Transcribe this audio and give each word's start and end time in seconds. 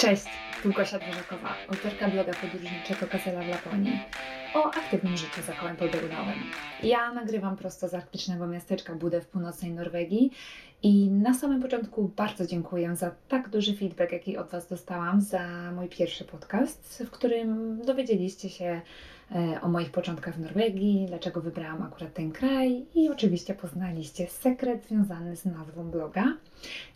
Cześć, 0.00 0.24
tu 0.62 0.72
Gosia 0.72 0.98
Dworzakowa, 0.98 1.54
autorka 1.68 2.08
bloga 2.08 2.32
podróżniczego 2.34 3.06
Gazela 3.12 3.40
w 3.42 3.48
Laponii 3.48 4.00
o 4.54 4.64
aktywnym 4.64 5.16
życiu 5.16 5.42
za 5.46 5.52
kołem 5.52 5.76
podbiegunowym. 5.76 6.34
Ja 6.82 7.12
nagrywam 7.12 7.56
prosto 7.56 7.88
z 7.88 7.94
arktycznego 7.94 8.46
miasteczka 8.46 8.94
Budę 8.94 9.20
w 9.20 9.26
północnej 9.26 9.72
Norwegii 9.72 10.30
i 10.82 11.10
na 11.10 11.34
samym 11.34 11.62
początku 11.62 12.08
bardzo 12.16 12.46
dziękuję 12.46 12.96
za 12.96 13.10
tak 13.28 13.48
duży 13.48 13.76
feedback, 13.76 14.12
jaki 14.12 14.36
od 14.36 14.50
Was 14.50 14.68
dostałam 14.68 15.20
za 15.20 15.72
mój 15.76 15.88
pierwszy 15.88 16.24
podcast, 16.24 17.04
w 17.06 17.10
którym 17.10 17.80
dowiedzieliście 17.82 18.48
się 18.48 18.80
o 19.62 19.68
moich 19.68 19.90
początkach 19.90 20.34
w 20.34 20.40
Norwegii, 20.40 21.06
dlaczego 21.08 21.40
wybrałam 21.40 21.82
akurat 21.82 22.14
ten 22.14 22.32
kraj 22.32 22.86
i 22.94 23.08
oczywiście 23.08 23.54
poznaliście 23.54 24.26
sekret 24.26 24.86
związany 24.86 25.36
z 25.36 25.44
nazwą 25.44 25.90
bloga. 25.90 26.24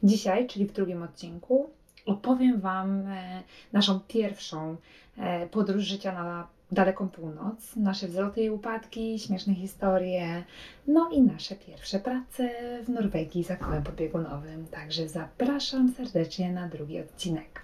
Dzisiaj, 0.02 0.46
czyli 0.46 0.66
w 0.66 0.72
drugim 0.72 1.02
odcinku, 1.02 1.70
opowiem 2.06 2.60
Wam 2.60 3.06
e, 3.06 3.42
naszą 3.72 4.00
pierwszą 4.08 4.76
e, 5.18 5.46
podróż 5.46 5.82
życia 5.82 6.12
na 6.12 6.46
daleką 6.72 7.08
północ, 7.08 7.76
nasze 7.76 8.08
wzloty 8.08 8.42
i 8.42 8.50
upadki, 8.50 9.18
śmieszne 9.18 9.54
historie, 9.54 10.44
no 10.86 11.10
i 11.12 11.22
nasze 11.22 11.54
pierwsze 11.54 11.98
prace 11.98 12.50
w 12.84 12.88
Norwegii 12.88 13.44
za 13.44 13.56
kołem 13.56 13.82
podbiegunowym. 13.82 14.66
Także 14.66 15.08
zapraszam 15.08 15.92
serdecznie 15.92 16.52
na 16.52 16.68
drugi 16.68 17.00
odcinek. 17.00 17.63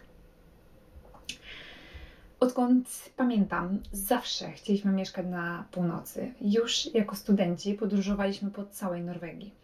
Odkąd 2.41 3.11
pamiętam, 3.17 3.79
zawsze 3.93 4.53
chcieliśmy 4.53 4.93
mieszkać 4.93 5.27
na 5.27 5.65
północy. 5.71 6.33
Już 6.41 6.95
jako 6.95 7.17
studenci 7.17 7.75
podróżowaliśmy 7.75 8.51
po 8.51 8.65
całej 8.65 9.03
Norwegii. 9.03 9.55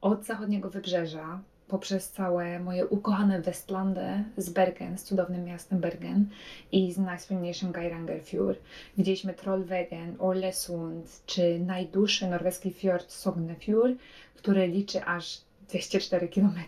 Od 0.00 0.24
zachodniego 0.24 0.70
wybrzeża 0.70 1.40
poprzez 1.68 2.10
całe 2.10 2.60
moje 2.60 2.86
ukochane 2.86 3.42
Westlandy 3.42 4.24
z 4.36 4.50
Bergen, 4.50 4.98
z 4.98 5.04
cudownym 5.04 5.44
miastem 5.44 5.80
Bergen 5.80 6.28
i 6.72 6.92
z 6.92 6.98
najsłynniejszym 6.98 7.72
Geirangerfjord. 7.72 8.60
Widzieliśmy 8.98 9.34
Trollvegen, 9.34 10.16
Orlesund 10.18 11.22
czy 11.26 11.58
najdłuższy 11.58 12.26
norweski 12.26 12.70
fiord 12.70 13.12
Sognefjord, 13.12 13.98
który 14.34 14.66
liczy 14.66 15.04
aż 15.04 15.40
204 15.68 16.28
km, 16.28 16.58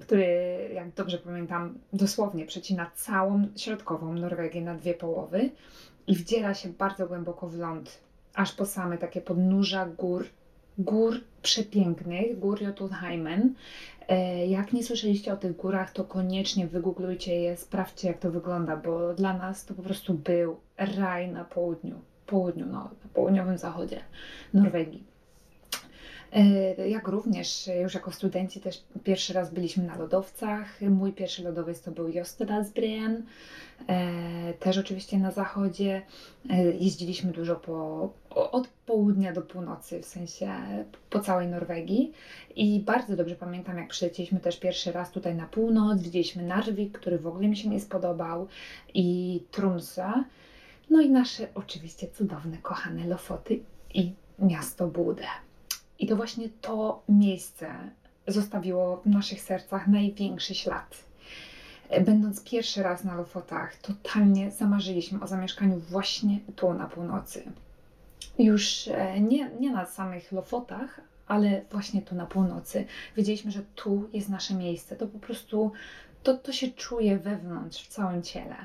który, 0.00 0.26
jak 0.74 0.94
dobrze 0.94 1.18
pamiętam, 1.18 1.78
dosłownie 1.92 2.46
przecina 2.46 2.90
całą 2.94 3.48
środkową 3.56 4.14
Norwegię 4.14 4.60
na 4.60 4.74
dwie 4.74 4.94
połowy 4.94 5.50
i 6.06 6.16
wdziera 6.16 6.54
się 6.54 6.68
bardzo 6.68 7.06
głęboko 7.06 7.48
w 7.48 7.58
ląd, 7.58 8.00
aż 8.34 8.52
po 8.52 8.66
same 8.66 8.98
takie 8.98 9.20
podnóża 9.20 9.86
gór 9.86 10.24
gór 10.78 11.20
przepięknych, 11.42 12.38
gór 12.38 12.62
Jotunheimen. 12.62 13.54
E, 14.08 14.46
jak 14.46 14.72
nie 14.72 14.84
słyszeliście 14.84 15.32
o 15.32 15.36
tych 15.36 15.56
górach, 15.56 15.92
to 15.92 16.04
koniecznie 16.04 16.66
wygooglujcie 16.66 17.40
je, 17.40 17.56
sprawdźcie 17.56 18.08
jak 18.08 18.18
to 18.18 18.30
wygląda, 18.30 18.76
bo 18.76 19.14
dla 19.14 19.38
nas 19.38 19.64
to 19.64 19.74
po 19.74 19.82
prostu 19.82 20.14
był 20.14 20.56
raj 20.76 21.28
na 21.28 21.44
południu, 21.44 22.00
południu, 22.26 22.66
no, 22.66 22.78
na 22.78 23.10
południowym 23.14 23.58
zachodzie 23.58 24.00
Norwegii. 24.54 25.04
E, 26.32 26.88
jak 26.88 27.08
również 27.08 27.70
już 27.82 27.94
jako 27.94 28.12
studenci 28.12 28.60
też 28.60 28.84
pierwszy 29.04 29.32
raz 29.32 29.54
byliśmy 29.54 29.84
na 29.84 29.96
lodowcach. 29.96 30.80
Mój 30.80 31.12
pierwszy 31.12 31.42
lodowiec 31.42 31.82
to 31.82 31.90
był 31.90 32.08
Jostedalsbreen, 32.08 33.22
e, 33.88 34.52
też 34.54 34.78
oczywiście 34.78 35.18
na 35.18 35.30
zachodzie. 35.30 36.02
E, 36.50 36.64
jeździliśmy 36.64 37.32
dużo 37.32 37.56
po, 37.56 38.12
od 38.30 38.68
południa 38.68 39.32
do 39.32 39.42
północy, 39.42 40.02
w 40.02 40.06
sensie 40.06 40.52
po 41.10 41.20
całej 41.20 41.46
Norwegii. 41.46 42.12
I 42.56 42.80
bardzo 42.80 43.16
dobrze 43.16 43.34
pamiętam, 43.34 43.78
jak 43.78 43.88
przylecieliśmy 43.88 44.40
też 44.40 44.60
pierwszy 44.60 44.92
raz 44.92 45.10
tutaj 45.10 45.34
na 45.34 45.46
północ. 45.46 46.02
Widzieliśmy 46.02 46.42
Narvik, 46.42 46.98
który 46.98 47.18
w 47.18 47.26
ogóle 47.26 47.48
mi 47.48 47.56
się 47.56 47.68
nie 47.68 47.80
spodobał, 47.80 48.48
i 48.94 49.40
Tromsø. 49.50 50.24
No 50.90 51.00
i 51.00 51.10
nasze 51.10 51.48
oczywiście 51.54 52.08
cudowne, 52.08 52.58
kochane 52.58 53.06
Lofoty 53.06 53.60
i 53.94 54.12
miasto 54.38 54.86
Budę. 54.86 55.26
I 55.98 56.06
to 56.06 56.16
właśnie 56.16 56.48
to 56.60 57.02
miejsce 57.08 57.74
zostawiło 58.26 58.96
w 58.96 59.06
naszych 59.06 59.40
sercach 59.42 59.88
największy 59.88 60.54
ślad. 60.54 61.04
Będąc 62.04 62.44
pierwszy 62.44 62.82
raz 62.82 63.04
na 63.04 63.14
Lofotach, 63.14 63.76
totalnie 63.76 64.50
zamarzyliśmy 64.50 65.20
o 65.22 65.26
zamieszkaniu 65.26 65.78
właśnie 65.78 66.38
tu 66.56 66.74
na 66.74 66.86
północy. 66.86 67.42
Już 68.38 68.88
e, 68.88 69.20
nie, 69.20 69.50
nie 69.60 69.72
na 69.72 69.86
samych 69.86 70.32
Lofotach, 70.32 71.00
ale 71.26 71.62
właśnie 71.70 72.02
tu 72.02 72.14
na 72.14 72.26
północy. 72.26 72.84
Wiedzieliśmy, 73.16 73.50
że 73.50 73.62
tu 73.74 74.08
jest 74.12 74.28
nasze 74.28 74.54
miejsce. 74.54 74.96
To 74.96 75.06
po 75.06 75.18
prostu 75.18 75.72
to, 76.22 76.34
to 76.34 76.52
się 76.52 76.68
czuje 76.68 77.18
wewnątrz, 77.18 77.82
w 77.82 77.88
całym 77.88 78.22
ciele. 78.22 78.56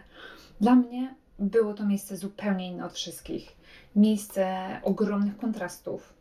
Dla 0.62 0.76
mnie 0.76 1.16
było 1.40 1.74
to 1.74 1.86
miejsce 1.86 2.18
zupełnie 2.18 2.68
inne 2.68 2.86
od 2.86 2.94
wszystkich. 2.94 3.56
Miejsce 3.96 4.68
ogromnych 4.84 5.38
kontrastów, 5.38 6.14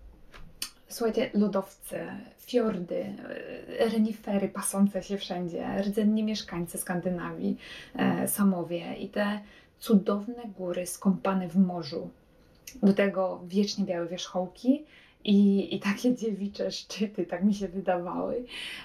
Słuchajcie, 0.92 1.30
lodowce, 1.34 2.06
fiordy, 2.38 3.04
e, 3.78 3.88
renifery 3.88 4.48
pasące 4.48 5.02
się 5.02 5.18
wszędzie, 5.18 5.66
rdzenni 5.82 6.24
mieszkańcy 6.24 6.78
Skandynawii, 6.78 7.56
e, 7.94 8.28
Samowie 8.28 8.94
i 8.94 9.08
te 9.08 9.40
cudowne 9.78 10.42
góry 10.58 10.86
skąpane 10.86 11.48
w 11.48 11.56
morzu. 11.56 12.10
Do 12.82 12.92
tego 12.92 13.40
wiecznie 13.46 13.84
białe 13.84 14.08
wierzchołki 14.08 14.84
i, 15.24 15.68
i 15.76 15.80
takie 15.80 16.14
dziewicze 16.20 16.70
szczyty, 16.70 17.26
tak 17.26 17.44
mi 17.44 17.54
się 17.54 17.68
wydawały, 17.68 18.44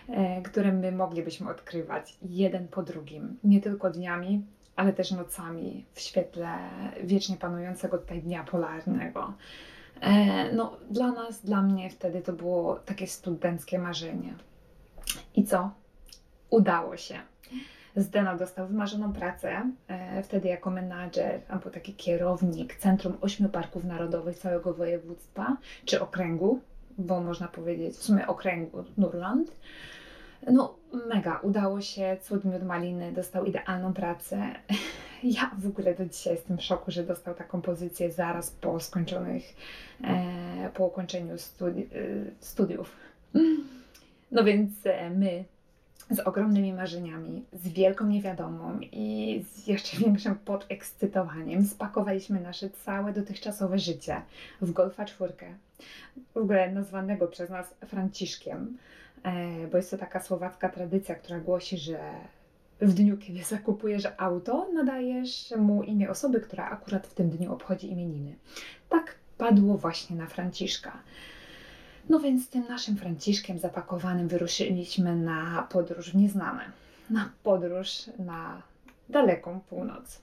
e, 0.09 0.41
które 0.41 0.71
my 0.71 0.91
moglibyśmy 0.91 1.49
odkrywać 1.49 2.17
jeden 2.21 2.67
po 2.67 2.83
drugim, 2.83 3.37
nie 3.43 3.61
tylko 3.61 3.89
dniami, 3.89 4.41
ale 4.75 4.93
też 4.93 5.11
nocami 5.11 5.85
w 5.93 5.99
świetle 5.99 6.57
wiecznie 7.03 7.35
panującego 7.35 7.97
tutaj 7.97 8.21
dnia 8.21 8.43
polarnego. 8.43 9.33
E, 10.01 10.53
no, 10.53 10.77
dla 10.89 11.11
nas, 11.11 11.45
dla 11.45 11.61
mnie 11.61 11.89
wtedy 11.89 12.21
to 12.21 12.33
było 12.33 12.75
takie 12.75 13.07
studenckie 13.07 13.79
marzenie. 13.79 14.33
I 15.35 15.43
co? 15.43 15.71
Udało 16.49 16.97
się. 16.97 17.15
Zdena 17.95 18.35
dostał 18.35 18.67
wymarzoną 18.67 19.13
pracę, 19.13 19.71
e, 19.87 20.23
wtedy 20.23 20.47
jako 20.47 20.69
menadżer 20.69 21.41
albo 21.49 21.69
taki 21.69 21.93
kierownik 21.93 22.75
Centrum 22.75 23.17
Ośmiu 23.21 23.49
Parków 23.49 23.83
Narodowych 23.83 24.37
całego 24.37 24.73
województwa, 24.73 25.57
czy 25.85 26.01
okręgu, 26.01 26.59
bo 26.97 27.21
można 27.21 27.47
powiedzieć 27.47 27.95
w 27.95 28.03
sumie 28.03 28.27
okręgu 28.27 28.83
Nurland. 28.97 29.51
No, 30.51 30.75
mega, 31.09 31.39
udało 31.43 31.81
się, 31.81 32.17
cud 32.21 32.45
miód 32.45 32.63
maliny, 32.63 33.11
dostał 33.11 33.45
idealną 33.45 33.93
pracę. 33.93 34.37
Ja 35.23 35.51
w 35.57 35.67
ogóle 35.67 35.95
do 35.95 36.05
dzisiaj 36.05 36.33
jestem 36.33 36.57
w 36.57 36.63
szoku, 36.63 36.91
że 36.91 37.03
dostał 37.03 37.35
taką 37.35 37.61
pozycję 37.61 38.11
zaraz 38.11 38.51
po 38.51 38.79
skończonych, 38.79 39.43
e, 40.03 40.69
po 40.73 40.85
ukończeniu 40.85 41.37
studi 41.37 41.81
e, 41.81 41.87
studiów. 42.39 42.95
No 44.31 44.43
więc 44.43 44.71
e, 44.83 45.09
my 45.09 45.43
z 46.09 46.19
ogromnymi 46.19 46.73
marzeniami, 46.73 47.45
z 47.53 47.67
wielką 47.67 48.07
niewiadomą 48.07 48.79
i 48.91 49.43
z 49.53 49.67
jeszcze 49.67 49.97
większym 50.05 50.35
podekscytowaniem 50.35 51.65
spakowaliśmy 51.65 52.41
nasze 52.41 52.69
całe 52.69 53.13
dotychczasowe 53.13 53.79
życie 53.79 54.21
w 54.61 54.71
Golfa 54.71 55.05
czwórkę, 55.05 55.45
w 56.33 56.37
ogóle 56.37 56.71
nazwanego 56.71 57.27
przez 57.27 57.49
nas 57.49 57.73
Franciszkiem, 57.85 58.77
bo 59.71 59.77
jest 59.77 59.91
to 59.91 59.97
taka 59.97 60.19
słowacka 60.19 60.69
tradycja, 60.69 61.15
która 61.15 61.39
głosi, 61.39 61.77
że 61.77 61.99
w 62.81 62.93
dniu, 62.93 63.17
kiedy 63.17 63.43
zakupujesz 63.43 64.07
auto, 64.17 64.67
nadajesz 64.73 65.53
mu 65.57 65.83
imię 65.83 66.09
osoby, 66.09 66.41
która 66.41 66.69
akurat 66.69 67.07
w 67.07 67.13
tym 67.13 67.29
dniu 67.29 67.53
obchodzi 67.53 67.91
imieniny. 67.91 68.35
Tak 68.89 69.15
padło 69.37 69.77
właśnie 69.77 70.15
na 70.15 70.27
Franciszka. 70.27 70.97
No 72.09 72.19
więc 72.19 72.49
tym 72.49 72.67
naszym 72.67 72.97
Franciszkiem 72.97 73.59
zapakowanym 73.59 74.27
wyruszyliśmy 74.27 75.15
na 75.15 75.67
podróż 75.71 76.11
w 76.11 76.15
nieznane. 76.15 76.71
Na 77.09 77.29
podróż 77.43 78.09
na 78.19 78.61
daleką 79.09 79.59
północ. 79.59 80.21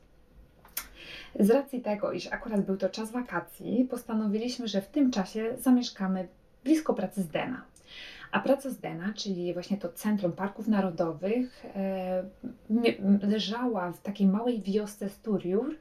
Z 1.40 1.50
racji 1.50 1.80
tego, 1.80 2.12
iż 2.12 2.26
akurat 2.26 2.60
był 2.60 2.76
to 2.76 2.88
czas 2.88 3.12
wakacji, 3.12 3.88
postanowiliśmy, 3.90 4.68
że 4.68 4.82
w 4.82 4.88
tym 4.88 5.10
czasie 5.10 5.56
zamieszkamy 5.58 6.28
blisko 6.64 6.94
pracy 6.94 7.22
z 7.22 7.28
Dena. 7.28 7.62
A 8.34 8.40
praca 8.40 8.70
Zdena, 8.70 9.12
czyli 9.16 9.52
właśnie 9.54 9.76
to 9.76 9.88
Centrum 9.88 10.32
Parków 10.32 10.68
Narodowych, 10.68 11.64
e, 11.76 12.24
leżała 13.22 13.92
w 13.92 14.00
takiej 14.00 14.26
małej 14.26 14.62
wiosce 14.62 15.08
Sturiur, 15.08 15.76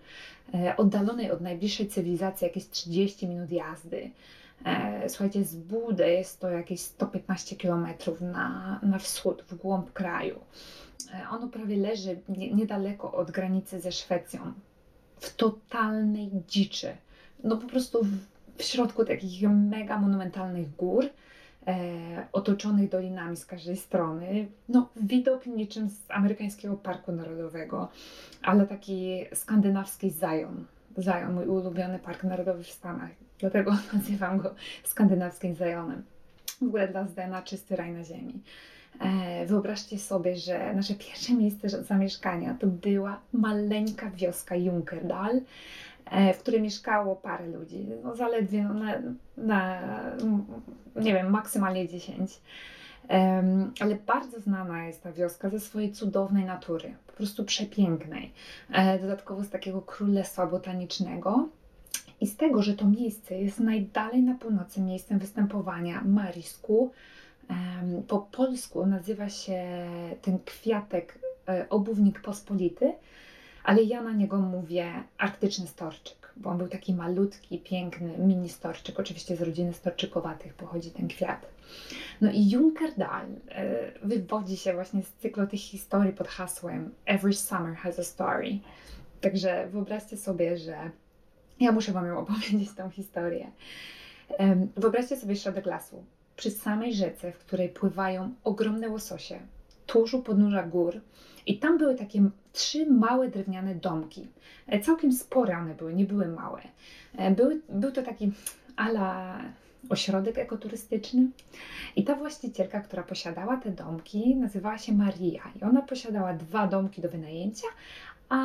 e, 0.53 0.77
oddalonej 0.77 1.31
od 1.31 1.41
najbliższej 1.41 1.87
cywilizacji 1.87 2.45
jakieś 2.45 2.69
30 2.69 3.27
minut 3.27 3.51
jazdy. 3.51 4.09
E, 4.65 5.09
słuchajcie, 5.09 5.43
z 5.43 5.55
Budy 5.55 6.09
jest 6.09 6.39
to 6.39 6.49
jakieś 6.49 6.81
115 6.81 7.55
km 7.55 7.87
na, 8.21 8.79
na 8.83 8.99
wschód, 8.99 9.43
w 9.47 9.55
głąb 9.55 9.93
kraju. 9.93 10.39
Ono 11.31 11.47
prawie 11.47 11.77
leży 11.77 12.19
niedaleko 12.29 13.13
od 13.13 13.31
granicy 13.31 13.79
ze 13.79 13.91
Szwecją, 13.91 14.53
w 15.19 15.35
totalnej 15.35 16.31
dziczy. 16.47 16.97
No 17.43 17.57
po 17.57 17.67
prostu 17.67 18.03
w, 18.03 18.17
w 18.57 18.63
środku 18.63 19.05
takich 19.05 19.49
mega 19.49 19.99
monumentalnych 19.99 20.75
gór 20.75 21.09
otoczonych 22.31 22.89
dolinami 22.89 23.37
z 23.37 23.45
każdej 23.45 23.77
strony. 23.77 24.47
No, 24.69 24.89
widok 24.95 25.45
niczym 25.45 25.89
z 25.89 25.97
amerykańskiego 26.09 26.77
parku 26.77 27.11
narodowego, 27.11 27.89
ale 28.41 28.67
taki 28.67 29.25
skandynawski 29.33 30.09
Zion. 30.09 30.65
Zion, 30.99 31.33
mój 31.33 31.45
ulubiony 31.45 31.99
park 31.99 32.23
narodowy 32.23 32.63
w 32.63 32.71
Stanach. 32.71 33.11
Dlatego 33.39 33.71
nazywam 33.93 34.37
go 34.37 34.55
skandynawskim 34.83 35.55
Zionem. 35.55 36.03
W 36.61 36.63
ogóle 36.63 36.87
dla 36.87 37.07
Zdena 37.07 37.41
czysty 37.41 37.75
raj 37.75 37.91
na 37.91 38.03
ziemi. 38.03 38.41
E, 38.99 39.45
wyobraźcie 39.45 39.99
sobie, 39.99 40.37
że 40.37 40.73
nasze 40.73 40.95
pierwsze 40.95 41.33
miejsce 41.33 41.69
zamieszkania 41.69 42.57
to 42.59 42.67
była 42.67 43.19
maleńka 43.33 44.09
wioska 44.11 44.55
Junkerdal, 44.55 45.37
e, 45.37 45.41
w 46.33 46.37
której 46.37 46.61
mieszkało 46.61 47.15
parę 47.15 47.47
ludzi, 47.47 47.87
no 48.03 48.15
zaledwie 48.15 48.63
no, 48.63 48.73
na, 48.73 48.93
na, 49.37 49.81
nie 50.95 51.13
wiem, 51.13 51.29
maksymalnie 51.29 51.87
10. 51.87 52.41
ale 53.79 53.95
bardzo 53.95 54.39
znana 54.39 54.85
jest 54.85 55.03
ta 55.03 55.11
wioska 55.11 55.49
ze 55.49 55.59
swojej 55.59 55.91
cudownej 55.91 56.45
natury, 56.45 56.95
po 57.07 57.13
prostu 57.13 57.43
przepięknej. 57.43 58.31
E, 58.71 58.99
dodatkowo 58.99 59.43
z 59.43 59.49
takiego 59.49 59.81
królestwa 59.81 60.47
botanicznego 60.47 61.49
i 62.21 62.27
z 62.27 62.37
tego, 62.37 62.61
że 62.61 62.73
to 62.73 62.87
miejsce 62.87 63.39
jest 63.39 63.59
najdalej 63.59 64.23
na 64.23 64.35
północy 64.35 64.81
miejscem 64.81 65.19
występowania 65.19 66.01
marisku, 66.05 66.91
po 68.07 68.19
polsku 68.19 68.85
nazywa 68.85 69.29
się 69.29 69.63
ten 70.21 70.39
kwiatek 70.39 71.19
e, 71.49 71.65
obównik 71.69 72.21
pospolity, 72.21 72.93
ale 73.63 73.83
ja 73.83 74.01
na 74.01 74.11
niego 74.11 74.37
mówię 74.37 74.91
arktyczny 75.17 75.67
storczyk, 75.67 76.33
bo 76.37 76.49
on 76.49 76.57
był 76.57 76.67
taki 76.67 76.93
malutki, 76.93 77.59
piękny, 77.59 78.17
mini 78.17 78.49
storczyk. 78.49 78.99
Oczywiście 78.99 79.35
z 79.35 79.41
rodziny 79.41 79.73
storczykowatych 79.73 80.53
pochodzi 80.53 80.91
ten 80.91 81.07
kwiat. 81.07 81.45
No 82.21 82.31
i 82.31 82.49
Junkerdal 82.49 83.25
e, 83.49 83.91
wywodzi 84.03 84.57
się 84.57 84.73
właśnie 84.73 85.03
z 85.03 85.13
cyklu 85.13 85.47
tych 85.47 85.59
historii 85.59 86.13
pod 86.13 86.27
hasłem 86.27 86.91
Every 87.05 87.33
summer 87.33 87.75
has 87.75 87.99
a 87.99 88.03
story. 88.03 88.59
Także 89.21 89.67
wyobraźcie 89.67 90.17
sobie, 90.17 90.57
że 90.57 90.91
ja 91.59 91.71
muszę 91.71 91.91
Wam 91.91 92.05
ją 92.05 92.19
opowiedzieć, 92.19 92.73
tą 92.73 92.89
historię. 92.89 93.51
Wyobraźcie 94.77 95.17
sobie 95.17 95.35
środek 95.35 95.65
lasu 95.65 96.03
przy 96.35 96.51
samej 96.51 96.93
rzece, 96.93 97.31
w 97.31 97.37
której 97.37 97.69
pływają 97.69 98.33
ogromne 98.43 98.89
łososie, 98.89 99.39
tuż 99.85 100.13
u 100.13 100.21
podnóża 100.21 100.63
gór. 100.63 101.01
I 101.45 101.59
tam 101.59 101.77
były 101.77 101.95
takie 101.95 102.29
trzy 102.53 102.85
małe 102.85 103.29
drewniane 103.29 103.75
domki. 103.75 104.27
E, 104.67 104.79
całkiem 104.79 105.13
spore 105.13 105.57
one 105.57 105.75
były, 105.75 105.93
nie 105.93 106.05
były 106.05 106.27
małe. 106.27 106.61
E, 107.17 107.31
były, 107.31 107.61
był 107.69 107.91
to 107.91 108.03
taki 108.03 108.31
ala 108.75 109.39
ośrodek 109.89 110.37
ekoturystyczny. 110.37 111.27
I 111.95 112.03
ta 112.03 112.15
właścicielka, 112.15 112.81
która 112.81 113.03
posiadała 113.03 113.57
te 113.57 113.71
domki, 113.71 114.35
nazywała 114.35 114.77
się 114.77 114.93
Maria. 114.93 115.41
I 115.61 115.63
ona 115.63 115.81
posiadała 115.81 116.33
dwa 116.33 116.67
domki 116.67 117.01
do 117.01 117.09
wynajęcia, 117.09 117.67
a 118.29 118.37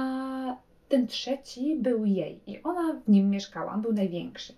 ten 0.88 1.06
trzeci 1.06 1.76
był 1.76 2.05
jej. 2.05 2.40
I 2.46 2.62
ona 2.62 3.00
w 3.06 3.08
nim 3.08 3.31
mieszkała, 3.31 3.73
on 3.73 3.82
był 3.82 3.93
największy. 3.93 4.52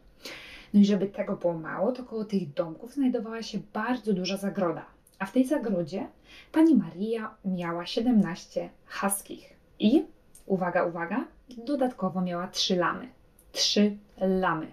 No 0.75 0.81
i 0.81 0.85
żeby 0.85 1.07
tego 1.07 1.37
było 1.37 1.55
mało, 1.55 1.93
to 1.93 2.05
koło 2.05 2.25
tych 2.25 2.53
domków 2.53 2.95
znajdowała 2.95 3.43
się 3.43 3.59
bardzo 3.73 4.13
duża 4.13 4.37
zagroda. 4.37 5.00
A 5.21 5.27
w 5.27 5.33
tej 5.33 5.47
zagrodzie 5.47 6.07
pani 6.53 6.75
Maria 6.75 7.35
miała 7.45 7.87
17 7.87 8.71
haskich. 8.87 9.57
I, 9.79 10.05
uwaga, 10.47 10.85
uwaga, 10.85 11.25
dodatkowo 11.49 12.21
miała 12.21 12.49
trzy 12.49 12.77
lamy. 12.77 13.09
Trzy 13.53 13.97
lamy. 14.19 14.73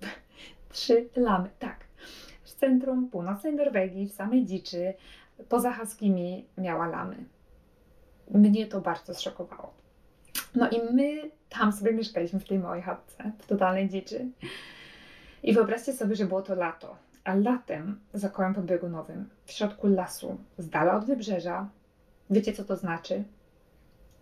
trzy 0.72 1.08
lamy, 1.16 1.50
tak. 1.58 1.84
W 2.42 2.54
centrum 2.54 3.10
północnej 3.10 3.54
Norwegii, 3.54 4.08
w 4.08 4.12
samej 4.12 4.46
dziczy, 4.46 4.94
poza 5.48 5.72
haskimi 5.72 6.46
miała 6.58 6.88
lamy. 6.88 7.16
Mnie 8.30 8.66
to 8.66 8.80
bardzo 8.80 9.14
zszokowało. 9.14 9.74
No 10.54 10.70
i 10.70 10.92
my 10.92 11.30
tam 11.48 11.72
sobie 11.72 11.92
mieszkaliśmy 11.92 12.40
w 12.40 12.48
tej 12.48 12.58
małej 12.58 12.82
chatce, 12.82 13.32
w 13.38 13.46
totalnej 13.46 13.88
dziczy. 13.88 14.28
I 15.42 15.52
wyobraźcie 15.52 15.92
sobie, 15.92 16.16
że 16.16 16.24
było 16.24 16.42
to 16.42 16.54
lato, 16.54 16.96
a 17.30 17.34
latem 17.34 18.00
za 18.14 18.28
kołem 18.28 18.54
podbiegunowym, 18.54 19.28
w 19.44 19.52
środku 19.52 19.86
lasu, 19.88 20.38
z 20.58 20.68
dala 20.68 20.94
od 20.94 21.04
wybrzeża, 21.04 21.68
wiecie 22.30 22.52
co 22.52 22.64
to 22.64 22.76
znaczy? 22.76 23.24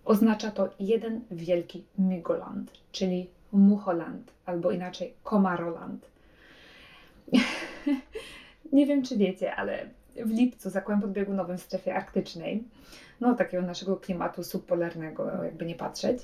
Oznacza 0.04 0.50
to 0.50 0.68
jeden 0.80 1.20
wielki 1.30 1.84
Migoland, 1.98 2.72
czyli 2.92 3.30
Mucholand, 3.52 4.32
albo 4.46 4.70
inaczej 4.70 5.14
Komaroland. 5.22 6.10
Nie 8.72 8.86
wiem, 8.86 9.02
czy 9.02 9.16
wiecie, 9.16 9.54
ale 9.54 9.86
w 10.16 10.30
lipcu 10.30 10.70
za 10.70 10.80
kołem 10.80 11.00
podbiegunowym 11.00 11.58
w 11.58 11.62
strefie 11.62 11.94
arktycznej, 11.94 12.64
no 13.20 13.34
takiego 13.34 13.62
naszego 13.66 13.96
klimatu 13.96 14.44
subpolarnego, 14.44 15.44
jakby 15.44 15.66
nie 15.66 15.74
patrzeć, 15.74 16.18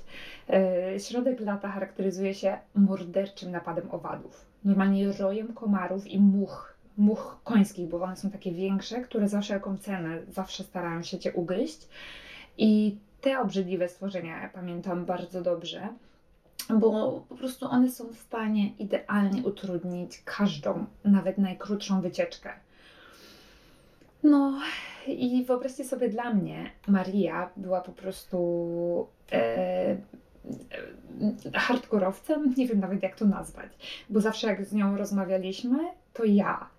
e, 0.50 1.00
środek 1.00 1.40
lata 1.40 1.68
charakteryzuje 1.68 2.34
się 2.34 2.58
morderczym 2.74 3.50
napadem 3.50 3.90
owadów 3.90 4.54
normalnie 4.64 5.12
rojem 5.12 5.54
komarów 5.54 6.06
i 6.06 6.18
much, 6.20 6.73
much 6.96 7.36
końskich, 7.44 7.88
bo 7.88 8.02
one 8.02 8.16
są 8.16 8.30
takie 8.30 8.52
większe, 8.52 9.00
które 9.00 9.28
za 9.28 9.40
wszelką 9.40 9.78
cenę 9.78 10.22
zawsze 10.28 10.64
starają 10.64 11.02
się 11.02 11.18
cię 11.18 11.32
ugryźć. 11.32 11.88
I 12.58 12.96
te 13.20 13.40
obrzydliwe 13.40 13.88
stworzenia 13.88 14.50
pamiętam 14.54 15.04
bardzo 15.04 15.42
dobrze, 15.42 15.88
bo 16.70 17.20
po 17.28 17.34
prostu 17.34 17.66
one 17.66 17.90
są 17.90 18.04
w 18.08 18.18
stanie 18.18 18.68
idealnie 18.78 19.42
utrudnić 19.42 20.22
każdą, 20.24 20.86
nawet 21.04 21.38
najkrótszą 21.38 22.00
wycieczkę. 22.00 22.52
No 24.22 24.60
i 25.06 25.44
wyobraźcie 25.44 25.84
sobie 25.84 26.08
dla 26.08 26.34
mnie, 26.34 26.70
Maria 26.88 27.50
była 27.56 27.80
po 27.80 27.92
prostu 27.92 29.06
e, 29.32 29.96
hardkorowcem, 31.54 32.54
nie 32.56 32.66
wiem 32.66 32.80
nawet 32.80 33.02
jak 33.02 33.16
to 33.16 33.24
nazwać, 33.24 34.02
bo 34.10 34.20
zawsze 34.20 34.46
jak 34.46 34.64
z 34.64 34.72
nią 34.72 34.96
rozmawialiśmy, 34.96 35.78
to 36.12 36.24
ja 36.24 36.73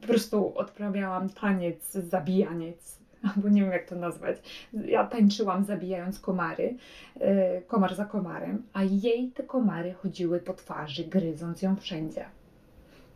po 0.00 0.06
prostu 0.06 0.58
odprawiałam 0.58 1.28
taniec, 1.28 1.92
zabijaniec, 1.92 2.98
albo 3.36 3.48
nie 3.48 3.60
wiem 3.62 3.72
jak 3.72 3.88
to 3.88 3.96
nazwać. 3.96 4.36
Ja 4.72 5.06
tańczyłam 5.06 5.64
zabijając 5.64 6.20
komary, 6.20 6.76
yy, 7.16 7.26
komar 7.66 7.94
za 7.94 8.04
komarem, 8.04 8.62
a 8.72 8.82
jej 8.82 9.30
te 9.30 9.42
komary 9.42 9.92
chodziły 9.92 10.40
po 10.40 10.54
twarzy, 10.54 11.04
gryząc 11.04 11.62
ją 11.62 11.76
wszędzie. 11.76 12.24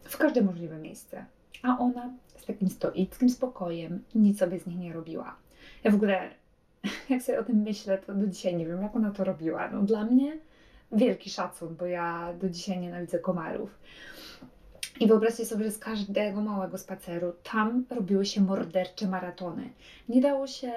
W 0.03 0.19
każde 0.19 0.43
możliwe 0.43 0.79
miejsce. 0.79 1.25
A 1.63 1.79
ona 1.79 2.11
z 2.37 2.47
takim 2.47 2.69
stoickim 2.69 3.31
spokojem 3.31 4.05
nic 4.15 4.39
sobie 4.39 4.61
z 4.61 4.67
nich 4.67 4.79
nie 4.79 4.93
robiła. 4.93 5.37
Ja 5.85 5.91
w 5.91 5.95
ogóle 5.95 6.31
jak 7.11 7.23
sobie 7.23 7.41
o 7.41 7.45
tym 7.45 7.57
myślę, 7.57 7.99
to 7.99 8.15
do 8.15 8.27
dzisiaj 8.27 8.57
nie 8.57 8.67
wiem, 8.67 8.83
jak 8.83 8.97
ona 8.97 9.11
to 9.11 9.25
robiła. 9.25 9.71
No, 9.71 9.83
dla 9.83 10.05
mnie 10.05 10.39
wielki 10.93 11.31
szacun, 11.31 11.77
bo 11.77 11.87
ja 11.87 12.35
do 12.41 12.49
dzisiaj 12.49 12.79
nienawidzę 12.79 13.19
komarów. 13.19 13.79
I 15.01 15.07
wyobraźcie 15.07 15.47
sobie, 15.47 15.65
że 15.65 15.71
z 15.71 15.79
każdego 15.79 16.41
małego 16.41 16.79
spaceru 16.79 17.33
tam 17.43 17.85
robiły 17.91 18.27
się 18.27 18.41
mordercze 18.41 19.09
maratony. 19.09 19.71
Nie 20.09 20.21
dało 20.21 20.47
się, 20.47 20.73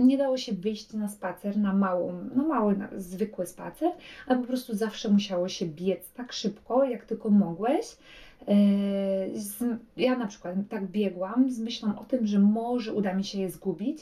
nie 0.00 0.18
dało 0.18 0.36
się 0.36 0.52
wyjść 0.52 0.92
na 0.92 1.08
spacer, 1.08 1.56
na, 1.56 1.72
małą, 1.72 2.24
na 2.34 2.42
mały, 2.42 2.76
na 2.76 2.88
zwykły 2.96 3.46
spacer, 3.46 3.92
ale 4.26 4.38
po 4.38 4.46
prostu 4.46 4.74
zawsze 4.74 5.08
musiało 5.08 5.48
się 5.48 5.66
biec 5.66 6.12
tak 6.12 6.32
szybko, 6.32 6.84
jak 6.84 7.04
tylko 7.04 7.30
mogłeś. 7.30 7.96
Yy, 8.48 9.78
ja 9.96 10.18
na 10.18 10.26
przykład 10.26 10.54
tak 10.68 10.86
biegłam 10.86 11.50
z 11.50 11.58
myślą 11.60 11.98
o 11.98 12.04
tym, 12.04 12.26
że 12.26 12.38
może 12.38 12.92
uda 12.92 13.14
mi 13.14 13.24
się 13.24 13.40
je 13.40 13.50
zgubić, 13.50 13.98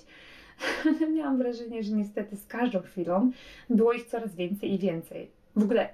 ale 0.87 1.11
miałam 1.11 1.39
wrażenie, 1.39 1.83
że 1.83 1.93
niestety 1.93 2.37
z 2.37 2.47
każdą 2.47 2.81
chwilą 2.81 3.31
było 3.71 3.93
ich 3.93 4.05
coraz 4.05 4.35
więcej 4.35 4.73
i 4.75 4.79
więcej. 4.79 5.31
W 5.57 5.63
ogóle, 5.63 5.89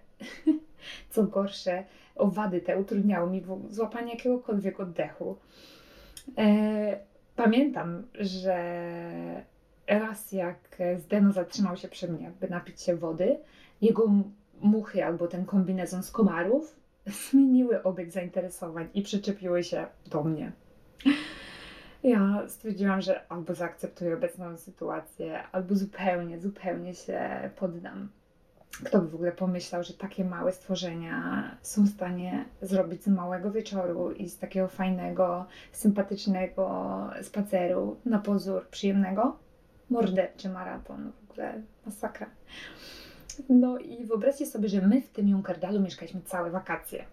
co 1.11 1.23
gorsze, 1.23 1.85
owady 2.17 2.61
te 2.61 2.79
utrudniały 2.79 3.31
mi 3.31 3.43
złapanie 3.71 4.13
jakiegokolwiek 4.13 4.81
oddechu. 4.81 5.37
E, 6.39 6.99
pamiętam, 7.37 8.03
że 8.15 8.59
raz 9.87 10.33
jak 10.33 10.79
Zdeno 10.99 11.33
zatrzymał 11.33 11.77
się 11.77 11.89
przy 11.89 12.13
mnie, 12.13 12.33
by 12.41 12.49
napić 12.49 12.83
się 12.83 12.97
wody, 12.97 13.39
jego 13.81 14.11
muchy 14.61 15.05
albo 15.05 15.27
ten 15.27 15.45
kombinezon 15.45 16.03
z 16.03 16.11
komarów 16.11 16.77
zmieniły 17.31 17.83
obieg 17.83 18.11
zainteresowań 18.11 18.89
i 18.95 19.03
przyczepiły 19.03 19.65
się 19.65 19.87
do 20.07 20.25
mnie. 20.25 20.53
Ja 22.03 22.45
stwierdziłam, 22.49 23.01
że 23.01 23.33
albo 23.33 23.55
zaakceptuję 23.55 24.15
obecną 24.15 24.57
sytuację, 24.57 25.43
albo 25.53 25.75
zupełnie, 25.75 26.41
zupełnie 26.41 26.95
się 26.95 27.51
poddam. 27.57 28.09
Kto 28.85 28.99
by 28.99 29.09
w 29.09 29.15
ogóle 29.15 29.33
pomyślał, 29.33 29.85
że 29.85 29.95
takie 29.95 30.25
małe 30.25 30.53
stworzenia 30.53 31.45
są 31.63 31.85
w 31.85 31.89
stanie 31.89 32.45
zrobić 32.63 33.05
z 33.05 33.09
małego 33.09 33.51
wieczoru 33.51 34.13
i 34.13 34.29
z 34.29 34.39
takiego 34.39 34.69
fajnego, 34.69 35.47
sympatycznego 35.73 37.11
spaceru 37.23 37.97
na 38.05 38.19
pozór 38.19 38.69
przyjemnego 38.69 39.37
morderczy 39.91 40.49
maraton. 40.49 41.13
W 41.13 41.31
ogóle 41.31 41.63
masakra. 41.87 42.27
No 43.49 43.79
i 43.79 44.05
wyobraźcie 44.05 44.47
sobie, 44.47 44.69
że 44.69 44.81
my 44.81 45.03
w 45.03 45.09
tym 45.09 45.29
Junkerdalu 45.29 45.81
mieszkaliśmy 45.81 46.21
całe 46.23 46.51
wakacje. 46.51 47.05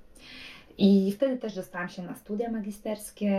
I 0.77 1.11
wtedy 1.11 1.37
też 1.37 1.55
dostałam 1.55 1.89
się 1.89 2.01
na 2.01 2.15
studia 2.15 2.51
magisterskie 2.51 3.29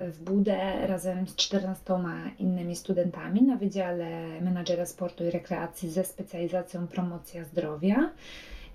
w 0.00 0.22
Budę 0.22 0.86
razem 0.86 1.26
z 1.26 1.36
14 1.36 1.94
innymi 2.38 2.76
studentami 2.76 3.42
na 3.42 3.56
Wydziale 3.56 4.40
Menadżera 4.40 4.86
Sportu 4.86 5.24
i 5.24 5.30
Rekreacji 5.30 5.90
ze 5.90 6.04
specjalizacją 6.04 6.86
promocja 6.86 7.44
zdrowia. 7.44 8.10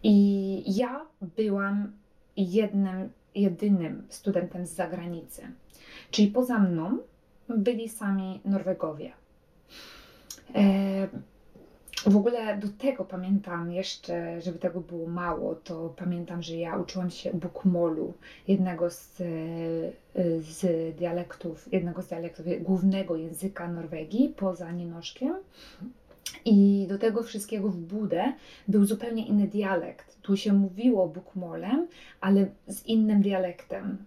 I 0.04 0.64
ja 0.76 1.06
byłam 1.38 1.92
jednym, 2.38 3.10
jedynym 3.36 4.04
studentem 4.10 4.66
z 4.66 4.72
zagranicy. 4.72 5.42
Czyli 6.12 6.28
poza 6.28 6.60
mną 6.60 6.98
byli 7.50 7.90
sami 7.90 8.40
Norwegowie. 8.46 9.12
E, 12.06 12.10
w 12.10 12.18
ogóle 12.18 12.58
do 12.58 12.68
tego 12.70 13.06
pamiętam 13.06 13.72
jeszcze, 13.72 14.42
żeby 14.42 14.60
tego 14.60 14.80
było 14.80 15.08
mało, 15.08 15.56
to 15.56 15.94
pamiętam, 15.98 16.44
że 16.44 16.56
ja 16.56 16.78
uczyłam 16.78 17.10
się 17.10 17.34
bukmolu, 17.34 18.14
jednego 18.48 18.90
z, 18.90 19.22
e, 19.22 19.26
z 20.42 20.96
dialektów, 20.98 21.74
jednego 21.74 22.02
z 22.02 22.08
dialektów 22.08 22.46
głównego 22.60 23.16
języka 23.16 23.68
Norwegii 23.68 24.34
poza 24.38 24.72
nienoszkiem. 24.72 25.34
I 26.46 26.86
do 26.90 26.98
tego 26.98 27.24
wszystkiego 27.24 27.70
w 27.70 27.78
Budę 27.78 28.34
był 28.68 28.86
zupełnie 28.86 29.28
inny 29.28 29.48
dialekt. 29.48 30.22
Tu 30.22 30.38
się 30.38 30.54
mówiło 30.54 31.08
bukmolem, 31.08 31.88
ale 32.22 32.48
z 32.68 32.86
innym 32.86 33.22
dialektem. 33.22 33.98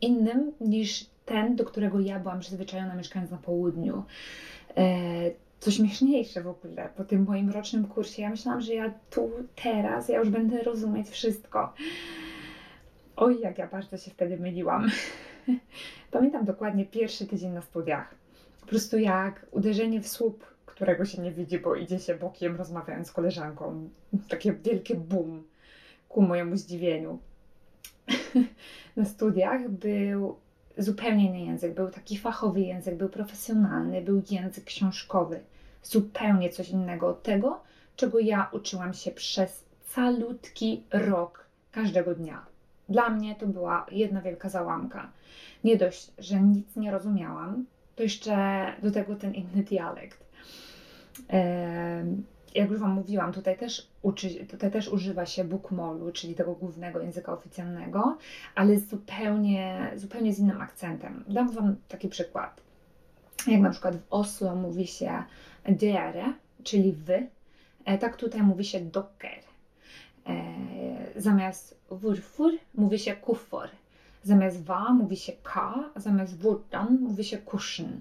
Innym 0.00 0.52
niż 0.60 1.06
ten, 1.26 1.56
do 1.56 1.64
którego 1.64 2.00
ja 2.00 2.20
byłam 2.20 2.40
przyzwyczajona 2.40 2.94
mieszkając 2.94 3.30
na 3.30 3.36
południu. 3.36 4.02
Co 5.64 5.70
śmieszniejsze 5.70 6.42
w 6.42 6.48
ogóle, 6.48 6.88
po 6.96 7.04
tym 7.04 7.24
moim 7.24 7.50
rocznym 7.50 7.86
kursie, 7.86 8.22
ja 8.22 8.30
myślałam, 8.30 8.60
że 8.60 8.74
ja 8.74 8.94
tu, 9.10 9.30
teraz, 9.62 10.08
ja 10.08 10.18
już 10.18 10.28
będę 10.28 10.62
rozumieć 10.62 11.08
wszystko. 11.08 11.72
Oj, 13.16 13.40
jak 13.40 13.58
ja 13.58 13.66
bardzo 13.66 13.96
się 13.96 14.10
wtedy 14.10 14.36
myliłam. 14.36 14.90
Pamiętam 16.10 16.44
dokładnie 16.44 16.84
pierwszy 16.86 17.26
tydzień 17.26 17.52
na 17.52 17.62
studiach. 17.62 18.14
Po 18.60 18.66
prostu 18.66 18.98
jak 18.98 19.46
uderzenie 19.50 20.00
w 20.00 20.08
słup, 20.08 20.44
którego 20.66 21.04
się 21.04 21.22
nie 21.22 21.32
widzi, 21.32 21.58
bo 21.58 21.74
idzie 21.74 21.98
się 21.98 22.14
bokiem 22.14 22.56
rozmawiając 22.56 23.08
z 23.08 23.12
koleżanką. 23.12 23.88
Takie 24.28 24.52
wielkie 24.52 24.94
bum 24.94 25.44
ku 26.08 26.22
mojemu 26.22 26.56
zdziwieniu. 26.56 27.18
na 28.96 29.04
studiach 29.04 29.68
był 29.70 30.36
zupełnie 30.78 31.26
inny 31.26 31.40
język. 31.40 31.74
Był 31.74 31.90
taki 31.90 32.18
fachowy 32.18 32.60
język, 32.60 32.96
był 32.96 33.08
profesjonalny, 33.08 34.02
był 34.02 34.22
język 34.30 34.64
książkowy. 34.64 35.40
Zupełnie 35.84 36.50
coś 36.50 36.68
innego 36.68 37.08
od 37.08 37.22
tego, 37.22 37.60
czego 37.96 38.18
ja 38.18 38.50
uczyłam 38.52 38.94
się 38.94 39.10
przez 39.10 39.64
calutki 39.94 40.82
rok 40.90 41.44
każdego 41.72 42.14
dnia. 42.14 42.46
Dla 42.88 43.10
mnie 43.10 43.34
to 43.34 43.46
była 43.46 43.86
jedna 43.90 44.20
wielka 44.20 44.48
załamka. 44.48 45.10
Nie 45.64 45.76
dość, 45.76 46.10
że 46.18 46.40
nic 46.40 46.76
nie 46.76 46.90
rozumiałam, 46.90 47.64
to 47.96 48.02
jeszcze 48.02 48.66
do 48.82 48.90
tego 48.90 49.16
ten 49.16 49.34
inny 49.34 49.62
dialekt. 49.62 50.24
Jak 52.54 52.70
już 52.70 52.80
Wam 52.80 52.90
mówiłam, 52.90 53.32
tutaj 53.32 53.58
też, 53.58 53.88
uczy, 54.02 54.46
tutaj 54.46 54.70
też 54.70 54.88
używa 54.88 55.26
się 55.26 55.44
bookmolu, 55.44 56.12
czyli 56.12 56.34
tego 56.34 56.52
głównego 56.52 57.00
języka 57.00 57.32
oficjalnego, 57.32 58.18
ale 58.54 58.78
zupełnie, 58.78 59.92
zupełnie 59.96 60.32
z 60.32 60.38
innym 60.38 60.60
akcentem. 60.60 61.24
Dam 61.28 61.50
Wam 61.50 61.76
taki 61.88 62.08
przykład. 62.08 62.60
Jak 63.46 63.60
na 63.60 63.70
przykład 63.70 63.96
w 63.96 64.06
Oslo 64.10 64.56
mówi 64.56 64.86
się 64.86 65.22
dere, 65.68 66.32
czyli 66.62 66.92
wy, 66.92 67.26
e, 67.84 67.98
tak 67.98 68.16
tutaj 68.16 68.42
mówi 68.42 68.64
się 68.64 68.80
docker. 68.80 69.38
E, 70.26 70.54
zamiast 71.16 71.78
wurfur 71.90 72.52
mówi 72.74 72.98
się 72.98 73.16
kufor. 73.16 73.68
Zamiast 74.22 74.64
wa 74.64 74.92
mówi 74.92 75.16
się 75.16 75.32
ka, 75.42 75.90
a 75.94 76.00
zamiast 76.00 76.38
wurdan 76.38 76.98
mówi 77.00 77.24
się 77.24 77.38
kuszyn. 77.38 78.00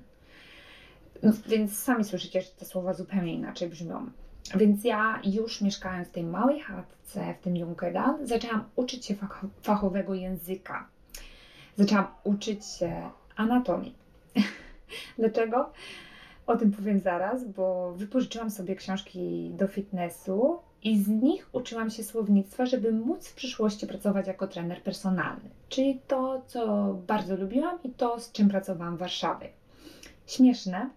No, 1.24 1.32
więc 1.48 1.80
sami 1.80 2.04
słyszycie, 2.04 2.42
że 2.42 2.48
te 2.48 2.66
słowa 2.66 2.94
zupełnie 2.94 3.34
inaczej 3.34 3.70
brzmią. 3.70 4.10
Więc 4.56 4.84
ja 4.84 5.22
już 5.24 5.62
mieszkając 5.62 6.08
w 6.08 6.12
tej 6.12 6.24
małej 6.24 6.60
chatce, 6.60 7.34
w 7.40 7.44
tym 7.44 7.58
Junkerdal, 7.58 8.28
zaczęłam 8.28 8.64
uczyć 8.76 9.06
się 9.06 9.16
fachowego 9.62 10.14
języka. 10.14 10.88
Zaczęłam 11.78 12.08
uczyć 12.24 12.66
się 12.66 13.10
anatomii. 13.36 13.96
Dlaczego? 15.18 15.72
O 16.48 16.58
tym 16.58 16.72
powiem 16.72 17.00
zaraz, 17.00 17.48
bo 17.48 17.94
wypożyczyłam 17.94 18.52
sobie 18.52 18.76
książki 18.76 19.52
do 19.54 19.68
fitnessu 19.68 20.60
i 20.84 21.04
z 21.04 21.08
nich 21.08 21.50
uczyłam 21.52 21.90
się 21.90 22.04
słownictwa, 22.04 22.66
żeby 22.66 22.92
móc 22.92 23.28
w 23.28 23.36
przyszłości 23.36 23.88
pracować 23.88 24.28
jako 24.28 24.48
trener 24.48 24.82
personalny. 24.82 25.50
Czyli 25.70 26.02
to, 26.08 26.42
co 26.48 26.94
bardzo 27.08 27.36
lubiłam 27.36 27.80
i 27.84 27.90
to, 27.90 28.20
z 28.20 28.32
czym 28.32 28.50
pracowałam 28.50 28.96
w 28.96 29.00
Warszawie. 29.00 29.50
Śmieszne, 30.28 30.90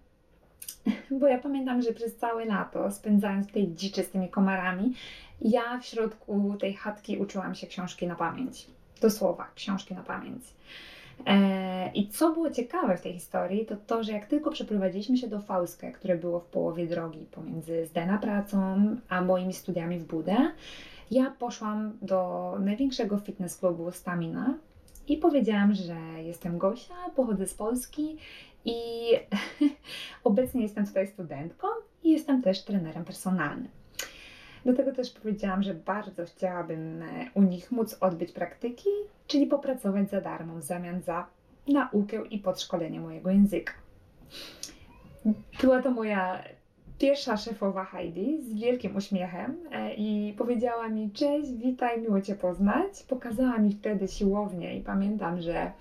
bo 1.19 1.27
ja 1.27 1.37
pamiętam, 1.37 1.81
że 1.81 1.93
przez 1.93 2.15
całe 2.15 2.45
lato, 2.45 2.91
spędzając 2.91 3.51
tej 3.51 3.73
dziczy 3.73 4.03
z 4.03 4.09
tymi 4.09 4.29
komarami, 4.29 4.93
ja 5.41 5.79
w 5.79 5.85
środku 5.85 6.55
tej 6.59 6.73
chatki 6.73 7.17
uczyłam 7.17 7.55
się 7.55 7.67
książki 7.67 8.07
na 8.07 8.15
pamięć. 8.15 8.67
Do 9.01 9.09
słowa, 9.09 9.47
książki 9.55 9.93
na 9.93 10.03
pamięć. 10.03 10.43
E, 11.25 11.91
I 11.93 12.07
co 12.07 12.33
było 12.33 12.51
ciekawe 12.51 12.97
w 12.97 13.01
tej 13.01 13.13
historii, 13.13 13.65
to 13.65 13.75
to, 13.87 14.03
że 14.03 14.11
jak 14.11 14.25
tylko 14.25 14.51
przeprowadziliśmy 14.51 15.17
się 15.17 15.27
do 15.27 15.39
Fauskę, 15.39 15.91
które 15.91 16.17
było 16.17 16.39
w 16.39 16.45
połowie 16.45 16.87
drogi 16.87 17.25
pomiędzy 17.31 17.85
Zdena 17.85 18.17
pracą 18.17 18.75
a 19.09 19.21
moimi 19.21 19.53
studiami 19.53 19.99
w 19.99 20.05
Budę, 20.05 20.37
ja 21.11 21.31
poszłam 21.39 21.97
do 22.01 22.53
największego 22.59 23.17
fitness 23.17 23.57
klubu 23.57 23.91
Stamina 23.91 24.53
i 25.07 25.17
powiedziałam, 25.17 25.73
że 25.73 25.95
jestem 26.23 26.57
Gosia, 26.57 26.95
pochodzę 27.15 27.47
z 27.47 27.53
Polski 27.53 28.17
i 28.65 28.79
obecnie 30.23 30.61
jestem 30.61 30.87
tutaj 30.87 31.07
studentką 31.07 31.67
i 32.03 32.11
jestem 32.11 32.41
też 32.41 32.63
trenerem 32.63 33.05
personalnym. 33.05 33.67
Do 34.67 34.73
tego 34.73 34.91
też 34.91 35.11
powiedziałam, 35.11 35.63
że 35.63 35.73
bardzo 35.73 36.25
chciałabym 36.25 37.01
e, 37.01 37.05
u 37.33 37.41
nich 37.41 37.71
móc 37.71 37.97
odbyć 37.99 38.31
praktyki, 38.31 38.89
czyli 39.27 39.45
popracować 39.45 40.09
za 40.09 40.21
darmo 40.21 40.55
w 40.55 40.63
zamian 40.63 41.01
za 41.01 41.27
naukę 41.67 42.25
i 42.25 42.39
podszkolenie 42.39 42.99
mojego 42.99 43.29
języka. 43.31 43.73
Była 45.61 45.81
to 45.81 45.91
moja 45.91 46.43
pierwsza 46.99 47.37
szefowa 47.37 47.85
Heidi 47.85 48.41
z 48.41 48.53
wielkim 48.53 48.95
uśmiechem 48.95 49.57
e, 49.71 49.93
i 49.93 50.33
powiedziała 50.37 50.89
mi: 50.89 51.11
Cześć, 51.11 51.51
witaj, 51.51 52.01
miło 52.01 52.21
Cię 52.21 52.35
poznać. 52.35 53.03
Pokazała 53.03 53.57
mi 53.57 53.71
wtedy 53.71 54.07
siłownię 54.07 54.77
i 54.77 54.81
pamiętam, 54.81 55.41
że 55.41 55.71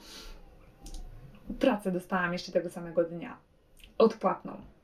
pracę 1.60 1.92
dostałam 1.92 2.32
jeszcze 2.32 2.52
tego 2.52 2.70
samego 2.70 3.04
dnia. 3.04 3.36
Odpłatną. 3.98 4.75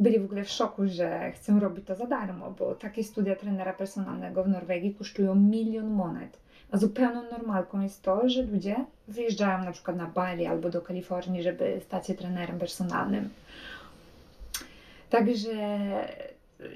Byli 0.00 0.20
w 0.20 0.24
ogóle 0.24 0.44
w 0.44 0.50
szoku, 0.50 0.82
że 0.86 1.32
chcę 1.32 1.60
robić 1.60 1.86
to 1.86 1.94
za 1.94 2.06
darmo, 2.06 2.50
bo 2.50 2.74
takie 2.74 3.04
studia 3.04 3.36
trenera 3.36 3.72
personalnego 3.72 4.44
w 4.44 4.48
Norwegii 4.48 4.94
kosztują 4.94 5.34
milion 5.34 5.90
monet. 5.90 6.38
A 6.70 6.76
zupełną 6.76 7.22
normalką 7.30 7.80
jest 7.80 8.02
to, 8.02 8.28
że 8.28 8.42
ludzie 8.42 8.76
wyjeżdżają 9.08 9.64
na 9.64 9.72
przykład 9.72 9.96
na 9.96 10.06
Bali 10.06 10.46
albo 10.46 10.70
do 10.70 10.82
Kalifornii, 10.82 11.42
żeby 11.42 11.80
stać 11.84 12.06
się 12.06 12.14
trenerem 12.14 12.58
personalnym. 12.58 13.28
Także 15.10 15.78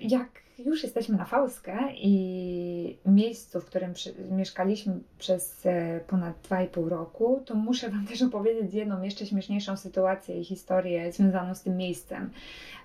jak 0.00 0.28
już 0.58 0.82
jesteśmy 0.82 1.16
na 1.16 1.24
Fauskę 1.24 1.78
i 1.94 2.98
miejscu, 3.06 3.60
w 3.60 3.64
którym 3.64 3.92
przy, 3.92 4.14
mieszkaliśmy 4.30 4.98
przez 5.18 5.66
e, 5.66 6.00
ponad 6.06 6.48
2,5 6.48 6.88
roku, 6.88 7.42
to 7.44 7.54
muszę 7.54 7.90
Wam 7.90 8.06
też 8.10 8.22
opowiedzieć 8.22 8.74
jedną 8.74 9.02
jeszcze 9.02 9.26
śmieszniejszą 9.26 9.76
sytuację 9.76 10.40
i 10.40 10.44
historię 10.44 11.12
związaną 11.12 11.54
z 11.54 11.62
tym 11.62 11.76
miejscem, 11.76 12.30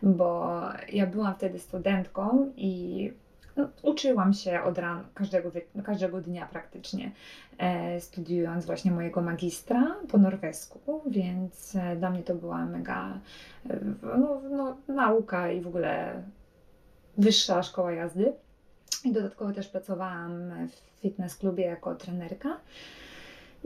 bo 0.03 0.59
ja 0.93 1.07
byłam 1.07 1.35
wtedy 1.35 1.59
studentką 1.59 2.51
i 2.57 3.11
no, 3.57 3.69
uczyłam 3.83 4.33
się 4.33 4.61
od 4.63 4.77
ran 4.77 5.03
każdego, 5.13 5.51
każdego 5.83 6.21
dnia 6.21 6.47
praktycznie, 6.51 7.11
e, 7.57 8.01
studiując 8.01 8.65
właśnie 8.65 8.91
mojego 8.91 9.21
magistra 9.21 9.95
po 10.11 10.17
norwesku, 10.17 11.01
więc 11.07 11.75
e, 11.75 11.95
dla 11.95 12.09
mnie 12.09 12.23
to 12.23 12.35
była 12.35 12.65
mega 12.65 13.19
no, 14.17 14.41
no, 14.49 14.77
nauka 14.87 15.51
i 15.51 15.61
w 15.61 15.67
ogóle 15.67 16.23
wyższa 17.19 17.63
szkoła 17.63 17.91
jazdy. 17.91 18.33
I 19.05 19.11
dodatkowo 19.11 19.53
też 19.53 19.67
pracowałam 19.67 20.51
w 20.67 21.01
fitness 21.01 21.35
klubie 21.35 21.63
jako 21.63 21.95
trenerka. 21.95 22.57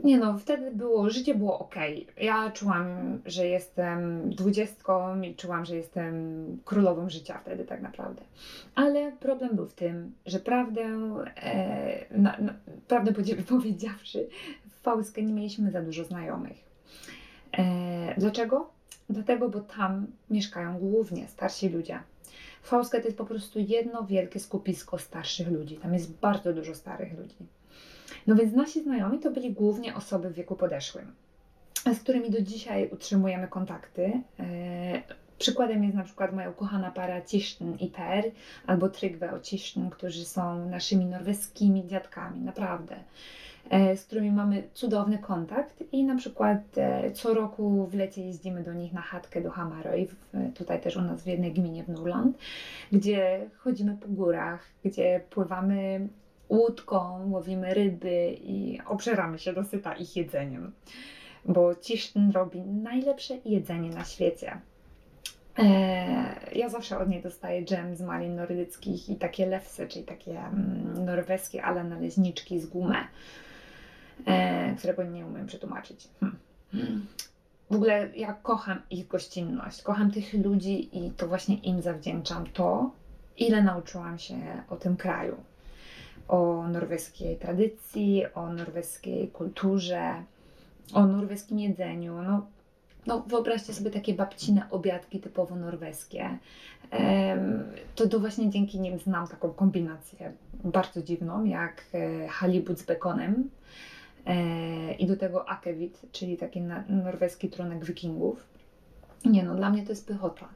Nie 0.04 0.18
no, 0.18 0.38
wtedy 0.38 0.70
było, 0.70 1.10
życie 1.10 1.34
było 1.34 1.58
ok. 1.58 1.74
Ja 2.20 2.50
czułam, 2.50 2.86
że 3.26 3.46
jestem 3.46 4.30
dwudziestką 4.30 5.22
i 5.22 5.34
czułam, 5.34 5.64
że 5.64 5.76
jestem 5.76 6.14
królową 6.64 7.10
życia 7.10 7.38
wtedy 7.38 7.64
tak 7.64 7.82
naprawdę. 7.82 8.22
Ale 8.74 9.12
problem 9.12 9.56
był 9.56 9.66
w 9.66 9.74
tym, 9.74 10.14
że 10.26 10.40
prawdę, 10.40 10.82
e, 11.36 12.18
na, 12.18 12.36
na, 12.38 12.54
prawdę 12.88 13.12
powiedziawszy, 13.48 14.28
w 14.70 14.80
Polsce 14.80 15.22
nie 15.22 15.32
mieliśmy 15.32 15.70
za 15.70 15.82
dużo 15.82 16.04
znajomych. 16.04 16.56
E, 17.58 18.14
dlaczego? 18.18 18.70
Dlatego, 19.10 19.48
bo 19.48 19.60
tam 19.60 20.06
mieszkają 20.30 20.78
głównie 20.78 21.28
starsi 21.28 21.68
ludzie. 21.68 21.98
Fausket 22.64 23.02
to 23.02 23.08
jest 23.08 23.18
po 23.18 23.24
prostu 23.24 23.58
jedno 23.58 24.04
wielkie 24.04 24.40
skupisko 24.40 24.98
starszych 24.98 25.48
ludzi. 25.48 25.76
Tam 25.76 25.94
jest 25.94 26.12
bardzo 26.12 26.52
dużo 26.52 26.74
starych 26.74 27.18
ludzi. 27.18 27.36
No 28.26 28.34
więc 28.34 28.54
nasi 28.54 28.82
znajomi 28.82 29.18
to 29.18 29.30
byli 29.30 29.52
głównie 29.52 29.94
osoby 29.94 30.30
w 30.30 30.34
wieku 30.34 30.56
podeszłym, 30.56 31.14
z 31.94 31.98
którymi 31.98 32.30
do 32.30 32.42
dzisiaj 32.42 32.88
utrzymujemy 32.92 33.48
kontakty. 33.48 34.12
E, 34.40 35.02
przykładem 35.38 35.84
jest 35.84 35.96
na 35.96 36.04
przykład 36.04 36.32
moja 36.32 36.50
ukochana 36.50 36.90
para 36.90 37.22
Ciszyn 37.22 37.76
i 37.78 37.86
Per, 37.86 38.24
albo 38.66 38.88
Trygve 38.88 39.32
o 39.32 39.40
którzy 39.90 40.24
są 40.24 40.68
naszymi 40.68 41.06
norweskimi 41.06 41.86
dziadkami, 41.86 42.40
naprawdę. 42.40 42.96
E, 43.70 43.96
z 43.96 44.04
którymi 44.04 44.32
mamy 44.32 44.62
cudowny 44.74 45.18
kontakt 45.18 45.84
i 45.92 46.04
na 46.04 46.16
przykład 46.16 46.58
e, 46.76 47.10
co 47.10 47.34
roku 47.34 47.86
w 47.86 47.94
lecie 47.94 48.24
jeździmy 48.26 48.62
do 48.62 48.72
nich 48.72 48.92
na 48.92 49.00
chatkę 49.00 49.40
do 49.40 49.50
Hamaroj, 49.50 50.08
tutaj 50.54 50.80
też 50.80 50.96
u 50.96 51.02
nas 51.02 51.22
w 51.22 51.26
jednej 51.26 51.52
gminie 51.52 51.84
w 51.84 51.88
Nurland, 51.88 52.38
gdzie 52.92 53.46
chodzimy 53.56 53.96
po 54.00 54.08
górach, 54.08 54.66
gdzie 54.84 55.20
pływamy 55.30 56.08
łódką, 56.48 57.30
łowimy 57.30 57.74
ryby 57.74 58.36
i 58.42 58.78
obżeramy 58.86 59.38
się 59.38 59.52
dosyta 59.52 59.94
ich 59.94 60.16
jedzeniem, 60.16 60.72
bo 61.44 61.74
Ciszyn 61.74 62.30
robi 62.30 62.60
najlepsze 62.60 63.34
jedzenie 63.44 63.90
na 63.90 64.04
świecie. 64.04 64.60
E, 65.58 65.64
ja 66.54 66.68
zawsze 66.68 66.98
od 66.98 67.08
niej 67.08 67.22
dostaję 67.22 67.64
dżem 67.64 67.96
z 67.96 68.00
malin 68.00 68.36
nordyckich 68.36 69.08
i 69.08 69.16
takie 69.16 69.46
lewsy, 69.46 69.88
czyli 69.88 70.04
takie 70.04 70.38
mm, 70.38 71.04
norweskie, 71.04 71.62
ale 71.62 71.84
naleźniczki 71.84 72.60
z 72.60 72.66
gumę 72.66 72.96
e, 74.26 74.74
którego 74.78 75.02
nie 75.02 75.26
umiem 75.26 75.46
przetłumaczyć. 75.46 76.08
Hmm. 76.20 77.06
W 77.70 77.74
ogóle 77.74 78.08
ja 78.16 78.32
kocham 78.32 78.82
ich 78.90 79.08
gościnność, 79.08 79.82
kocham 79.82 80.10
tych 80.10 80.34
ludzi 80.34 80.98
i 80.98 81.10
to 81.10 81.28
właśnie 81.28 81.56
im 81.56 81.82
zawdzięczam 81.82 82.46
to, 82.46 82.90
ile 83.38 83.62
nauczyłam 83.62 84.18
się 84.18 84.36
o 84.68 84.76
tym 84.76 84.96
kraju, 84.96 85.36
o 86.28 86.68
norweskiej 86.68 87.36
tradycji, 87.36 88.22
o 88.34 88.52
norweskiej 88.52 89.28
kulturze, 89.28 90.14
o 90.94 91.06
norweskim 91.06 91.58
jedzeniu. 91.58 92.22
No, 92.22 92.46
no 93.06 93.24
wyobraźcie 93.26 93.74
sobie 93.74 93.90
takie 93.90 94.14
babcine 94.14 94.70
obiadki 94.70 95.20
typowo 95.20 95.56
norweskie. 95.56 96.38
To, 97.94 98.08
to 98.08 98.20
właśnie 98.20 98.50
dzięki 98.50 98.80
nim 98.80 98.98
znam 98.98 99.28
taką 99.28 99.50
kombinację 99.50 100.32
bardzo 100.64 101.02
dziwną, 101.02 101.44
jak 101.44 101.84
e, 101.94 102.28
halibut 102.28 102.78
z 102.78 102.82
bekonem 102.82 103.50
i 104.98 105.06
do 105.06 105.16
tego 105.16 105.48
akewit, 105.48 106.00
czyli 106.12 106.36
taki 106.36 106.62
norweski 106.88 107.48
tronek 107.48 107.84
wikingów. 107.84 108.46
Nie 109.24 109.42
no, 109.42 109.54
dla 109.54 109.70
mnie 109.70 109.82
to 109.82 109.92
jest 109.92 110.06
pychota. 110.06 110.48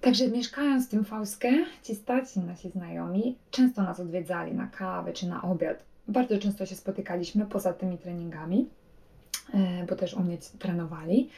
Także 0.00 0.28
mieszkając 0.28 0.86
w 0.86 0.90
tym 0.90 1.04
Fauskę, 1.04 1.52
ci 1.82 1.94
starsi 1.94 2.40
nasi 2.40 2.70
znajomi 2.70 3.36
często 3.50 3.82
nas 3.82 4.00
odwiedzali 4.00 4.52
na 4.52 4.66
kawę 4.66 5.12
czy 5.12 5.28
na 5.28 5.42
obiad. 5.42 5.82
Bardzo 6.08 6.38
często 6.38 6.66
się 6.66 6.74
spotykaliśmy 6.74 7.46
poza 7.46 7.72
tymi 7.72 7.98
treningami, 7.98 8.68
e, 9.54 9.86
bo 9.86 9.96
też 9.96 10.14
u 10.14 10.20
mnie 10.20 10.38
trenowali. 10.58 11.28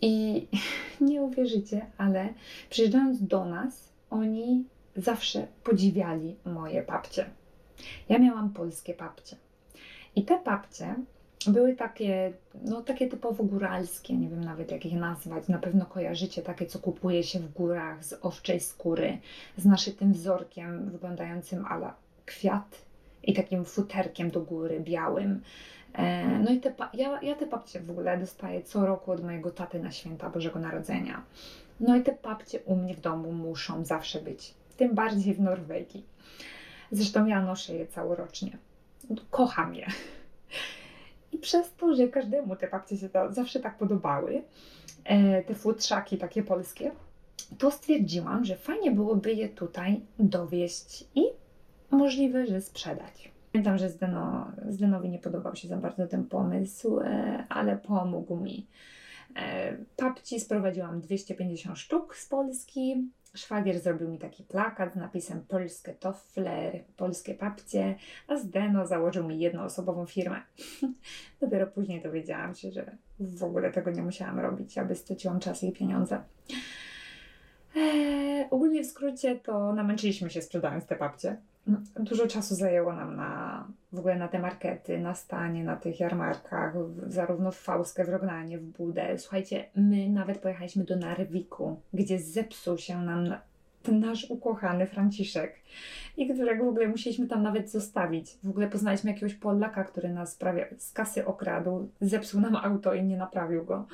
I 0.00 0.46
nie 1.00 1.22
uwierzycie, 1.22 1.86
ale 1.98 2.28
przyjeżdżając 2.70 3.26
do 3.26 3.44
nas, 3.44 3.88
oni 4.10 4.64
zawsze 4.96 5.46
podziwiali 5.64 6.36
moje 6.44 6.82
papcie. 6.82 7.26
Ja 8.08 8.18
miałam 8.18 8.50
polskie 8.52 8.94
papcie. 8.94 9.36
I 10.16 10.24
te 10.24 10.38
papcie 10.38 10.94
były 11.46 11.74
takie, 11.74 12.32
no 12.64 12.82
takie 12.82 13.08
typowo 13.08 13.44
góralskie, 13.44 14.16
nie 14.16 14.28
wiem 14.28 14.44
nawet 14.44 14.70
jak 14.70 14.84
je 14.84 14.96
nazwać. 14.98 15.48
Na 15.48 15.58
pewno 15.58 15.86
kojarzycie 15.86 16.42
takie, 16.42 16.66
co 16.66 16.78
kupuje 16.78 17.22
się 17.22 17.38
w 17.38 17.52
górach 17.52 18.04
z 18.04 18.18
owczej 18.22 18.60
skóry, 18.60 19.18
z 19.56 19.64
naszytym 19.64 20.12
wzorkiem 20.12 20.90
wyglądającym 20.90 21.66
ala 21.66 21.94
kwiat 22.26 22.82
i 23.22 23.34
takim 23.34 23.64
futerkiem 23.64 24.30
do 24.30 24.40
góry 24.40 24.80
białym. 24.80 25.42
E, 25.94 26.26
no 26.38 26.50
i 26.50 26.60
te, 26.60 26.74
ja, 26.94 27.20
ja 27.22 27.34
te 27.34 27.46
papcie 27.46 27.80
w 27.80 27.90
ogóle 27.90 28.18
dostaję 28.18 28.62
co 28.62 28.86
roku 28.86 29.12
od 29.12 29.24
mojego 29.24 29.50
taty 29.50 29.80
na 29.80 29.90
święta 29.90 30.30
Bożego 30.30 30.58
Narodzenia. 30.58 31.22
No 31.80 31.96
i 31.96 32.02
te 32.02 32.12
papcie 32.12 32.60
u 32.64 32.76
mnie 32.76 32.94
w 32.94 33.00
domu 33.00 33.32
muszą 33.32 33.84
zawsze 33.84 34.20
być, 34.20 34.54
tym 34.76 34.94
bardziej 34.94 35.34
w 35.34 35.40
Norwegii. 35.40 36.04
Zresztą 36.90 37.26
ja 37.26 37.42
noszę 37.42 37.74
je 37.74 37.86
całorocznie 37.86 38.58
kocham 39.30 39.74
je. 39.74 39.86
I 41.32 41.38
przez 41.38 41.74
to, 41.74 41.94
że 41.94 42.08
każdemu 42.08 42.56
te 42.56 42.68
papcie 42.68 42.96
się 42.96 43.08
zawsze 43.30 43.60
tak 43.60 43.78
podobały, 43.78 44.42
e, 45.04 45.42
te 45.42 45.54
futrzaki 45.54 46.18
takie 46.18 46.42
polskie, 46.42 46.90
to 47.58 47.70
stwierdziłam, 47.70 48.44
że 48.44 48.56
fajnie 48.56 48.90
byłoby 48.90 49.32
je 49.32 49.48
tutaj 49.48 50.00
dowieść 50.18 51.04
i 51.14 51.22
możliwe, 51.90 52.46
że 52.46 52.60
sprzedać. 52.60 53.32
Pamiętam, 53.52 53.78
że 53.78 53.90
Zdeno, 53.90 54.52
Zdenowi 54.68 55.08
nie 55.08 55.18
podobał 55.18 55.56
się 55.56 55.68
za 55.68 55.76
bardzo 55.76 56.06
ten 56.06 56.24
pomysł, 56.24 57.00
e, 57.00 57.44
ale 57.48 57.76
pomógł 57.76 58.36
mi. 58.36 58.66
E, 59.36 59.76
papci 59.96 60.40
sprowadziłam 60.40 61.00
250 61.00 61.78
sztuk 61.78 62.16
z 62.16 62.28
Polski, 62.28 63.10
Szwagier 63.36 63.80
zrobił 63.80 64.08
mi 64.08 64.18
taki 64.18 64.44
plakat 64.44 64.92
z 64.92 64.96
napisem 64.96 65.44
polskie 65.48 65.94
tofle, 65.94 66.72
polskie 66.96 67.34
papcie, 67.34 67.94
a 68.28 68.36
Zdeno 68.36 68.86
założył 68.86 69.28
mi 69.28 69.38
jednoosobową 69.38 70.06
firmę. 70.06 70.42
Dopiero 71.40 71.66
później 71.66 72.02
dowiedziałam 72.02 72.54
się, 72.54 72.72
że 72.72 72.96
w 73.20 73.44
ogóle 73.44 73.72
tego 73.72 73.90
nie 73.90 74.02
musiałam 74.02 74.40
robić, 74.40 74.78
aby 74.78 74.94
straciłam 74.94 75.40
czas 75.40 75.62
i 75.62 75.72
pieniądze. 75.72 76.22
Eee, 77.76 78.46
ogólnie 78.50 78.84
w 78.84 78.86
skrócie 78.86 79.36
to 79.36 79.72
namęczyliśmy 79.72 80.30
się 80.30 80.42
sprzedając 80.42 80.86
te 80.86 80.96
papcie. 80.96 81.36
Dużo 82.00 82.26
czasu 82.26 82.54
zajęło 82.54 82.92
nam 82.92 83.16
na 83.16 83.64
w 83.92 83.98
ogóle 83.98 84.16
na 84.16 84.28
te 84.28 84.38
markety, 84.38 84.98
na 84.98 85.14
stanie, 85.14 85.64
na 85.64 85.76
tych 85.76 86.00
jarmarkach, 86.00 86.74
zarówno 87.06 87.52
w 87.52 87.56
Fauskę, 87.56 88.04
w 88.04 88.08
Rognanie, 88.08 88.58
w 88.58 88.64
Budę. 88.64 89.18
Słuchajcie, 89.18 89.64
my 89.76 90.08
nawet 90.08 90.38
pojechaliśmy 90.38 90.84
do 90.84 90.96
Narwiku, 90.96 91.80
gdzie 91.92 92.18
zepsuł 92.18 92.78
się 92.78 93.02
nam 93.02 93.34
ten 93.82 94.00
nasz 94.00 94.30
ukochany 94.30 94.86
Franciszek 94.86 95.54
i 96.16 96.34
którego 96.34 96.64
w 96.64 96.68
ogóle 96.68 96.88
musieliśmy 96.88 97.26
tam 97.26 97.42
nawet 97.42 97.70
zostawić. 97.70 98.38
W 98.42 98.50
ogóle 98.50 98.68
poznaliśmy 98.68 99.10
jakiegoś 99.10 99.34
Polaka, 99.34 99.84
który 99.84 100.08
nas 100.08 100.34
prawie 100.34 100.68
z 100.78 100.92
kasy 100.92 101.26
okradł, 101.26 101.88
zepsuł 102.00 102.40
nam 102.40 102.56
auto 102.56 102.94
i 102.94 103.04
nie 103.04 103.16
naprawił 103.16 103.64
go. 103.64 103.86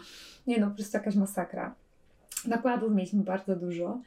Nie 0.47 0.61
no, 0.61 0.71
po 0.71 0.75
prostu 0.75 0.97
jakaś 0.97 1.15
masakra. 1.15 1.75
Nakładów 2.47 2.93
mieliśmy 2.95 3.23
bardzo 3.23 3.57
dużo 3.57 4.01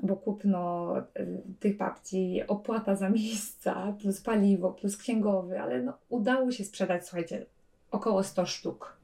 bo 0.00 0.16
kupno 0.16 0.94
y, 0.98 1.42
tych 1.60 1.76
babci, 1.76 2.42
opłata 2.48 2.96
za 2.96 3.10
miejsca, 3.10 3.94
plus 4.00 4.20
paliwo, 4.20 4.72
plus 4.72 4.96
księgowy, 4.96 5.60
ale 5.60 5.82
no, 5.82 5.92
udało 6.08 6.52
się 6.52 6.64
sprzedać, 6.64 7.06
słuchajcie, 7.06 7.46
około 7.90 8.22
100 8.22 8.46
sztuk. 8.46 8.98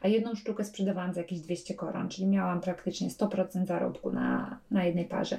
A 0.00 0.08
jedną 0.08 0.34
sztukę 0.34 0.64
sprzedawałam 0.64 1.14
za 1.14 1.20
jakieś 1.20 1.40
200 1.40 1.74
koron, 1.74 2.08
czyli 2.08 2.26
miałam 2.26 2.60
praktycznie 2.60 3.08
100% 3.08 3.66
zarobku 3.66 4.12
na, 4.12 4.58
na 4.70 4.84
jednej 4.84 5.04
parze. 5.04 5.38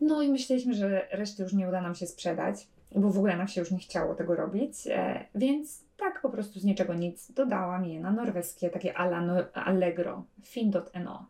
No 0.00 0.22
i 0.22 0.28
myśleliśmy, 0.28 0.74
że 0.74 1.08
reszty 1.10 1.42
już 1.42 1.52
nie 1.52 1.68
uda 1.68 1.80
nam 1.80 1.94
się 1.94 2.06
sprzedać, 2.06 2.66
bo 2.94 3.10
w 3.10 3.18
ogóle 3.18 3.36
nam 3.36 3.48
się 3.48 3.60
już 3.60 3.70
nie 3.70 3.78
chciało 3.78 4.14
tego 4.14 4.34
robić, 4.34 4.86
e, 4.86 5.24
więc 5.34 5.84
tak 5.96 6.22
po 6.22 6.30
prostu 6.30 6.60
z 6.60 6.64
niczego 6.64 6.94
nic 6.94 7.32
dodałam 7.32 7.84
je 7.84 8.00
na 8.00 8.10
norweskie, 8.10 8.70
takie 8.70 8.98
ala 8.98 9.46
Allegro, 9.54 10.24
fin.no. 10.42 11.26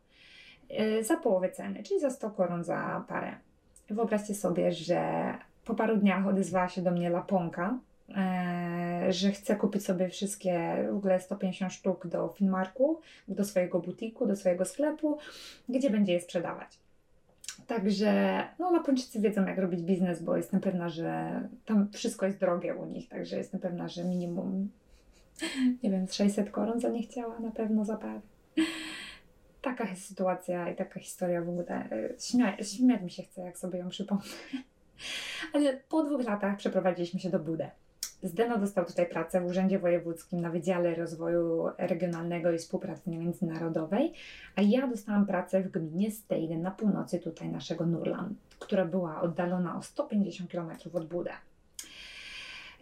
Y, 0.80 1.04
za 1.04 1.16
połowę 1.16 1.50
ceny, 1.50 1.82
czyli 1.82 2.00
za 2.00 2.10
100 2.10 2.30
koron 2.30 2.64
za 2.64 3.04
parę. 3.08 3.36
Wyobraźcie 3.90 4.34
sobie, 4.34 4.72
że 4.72 5.00
po 5.64 5.74
paru 5.74 5.96
dniach 5.96 6.26
odezwała 6.26 6.68
się 6.68 6.82
do 6.82 6.90
mnie 6.90 7.10
Laponka, 7.10 7.78
e, 8.16 9.06
że 9.12 9.30
chce 9.30 9.56
kupić 9.56 9.84
sobie 9.84 10.08
wszystkie, 10.08 10.86
w 10.92 10.96
ogóle 10.96 11.20
150 11.20 11.72
sztuk 11.72 12.06
do 12.06 12.28
Finmarku, 12.28 13.00
do 13.28 13.44
swojego 13.44 13.80
butiku, 13.80 14.26
do 14.26 14.36
swojego 14.36 14.64
sklepu, 14.64 15.18
gdzie 15.68 15.90
będzie 15.90 16.12
je 16.12 16.20
sprzedawać. 16.20 16.78
Także 17.66 18.42
no, 18.58 18.72
Lapończycy 18.72 19.20
wiedzą, 19.20 19.46
jak 19.46 19.58
robić 19.58 19.82
biznes, 19.82 20.22
bo 20.22 20.36
jestem 20.36 20.60
pewna, 20.60 20.88
że 20.88 21.40
tam 21.64 21.88
wszystko 21.92 22.26
jest 22.26 22.38
drogie 22.38 22.74
u 22.74 22.86
nich, 22.86 23.08
także 23.08 23.36
jestem 23.36 23.60
pewna, 23.60 23.88
że 23.88 24.04
minimum, 24.04 24.70
nie 25.82 25.90
wiem, 25.90 26.06
600 26.08 26.50
koron 26.50 26.80
za 26.80 26.88
nie 26.88 27.02
chciała 27.02 27.40
na 27.40 27.50
pewno 27.50 27.84
za 27.84 27.96
parę 27.96 28.20
taka 29.76 29.96
sytuacja 29.96 30.70
i 30.70 30.76
taka 30.76 31.00
historia 31.00 31.42
w 31.42 31.48
ogóle. 31.48 31.88
E, 31.90 32.20
śmia 32.20 32.56
śmiać 32.62 33.02
mi 33.02 33.10
się 33.10 33.22
chce, 33.22 33.40
jak 33.40 33.58
sobie 33.58 33.78
ją 33.78 33.88
przypomnę. 33.88 34.24
Ale 35.54 35.76
po 35.88 36.02
dwóch 36.02 36.24
latach 36.24 36.56
przeprowadziliśmy 36.56 37.20
się 37.20 37.30
do 37.30 37.38
Budę. 37.38 37.70
Zdeno 38.22 38.58
dostał 38.58 38.84
tutaj 38.84 39.06
pracę 39.06 39.40
w 39.40 39.46
Urzędzie 39.46 39.78
Wojewódzkim 39.78 40.40
na 40.40 40.50
Wydziale 40.50 40.94
Rozwoju 40.94 41.68
Regionalnego 41.78 42.52
i 42.52 42.58
Współpracy 42.58 43.10
Międzynarodowej, 43.10 44.12
a 44.56 44.62
ja 44.62 44.86
dostałam 44.86 45.26
pracę 45.26 45.62
w 45.62 45.70
gminie 45.70 46.10
Stejden 46.10 46.62
na 46.62 46.70
północy 46.70 47.18
tutaj 47.18 47.48
naszego 47.48 47.86
Nurland, 47.86 48.38
która 48.58 48.84
była 48.84 49.20
oddalona 49.20 49.76
o 49.76 49.82
150 49.82 50.50
km 50.50 50.70
od 50.92 51.08
Budę. 51.08 51.30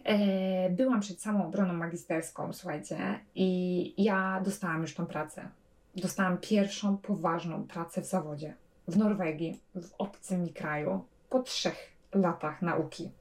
E, 0.03 0.69
byłam 0.69 0.99
przed 0.99 1.21
samą 1.21 1.47
obroną 1.47 1.73
magisterską, 1.73 2.53
słuchajcie, 2.53 2.97
i 3.35 4.03
ja 4.03 4.41
dostałam 4.45 4.81
już 4.81 4.93
tą 4.93 5.05
pracę 5.05 5.49
dostałam 5.95 6.37
pierwszą 6.37 6.97
poważną 6.97 7.67
pracę 7.67 8.01
w 8.01 8.05
zawodzie 8.05 8.53
w 8.87 8.97
Norwegii, 8.97 9.59
w 9.75 9.89
obcym 9.97 10.43
mi 10.43 10.53
kraju, 10.53 11.05
po 11.29 11.43
trzech 11.43 11.91
latach 12.13 12.61
nauki. 12.61 13.11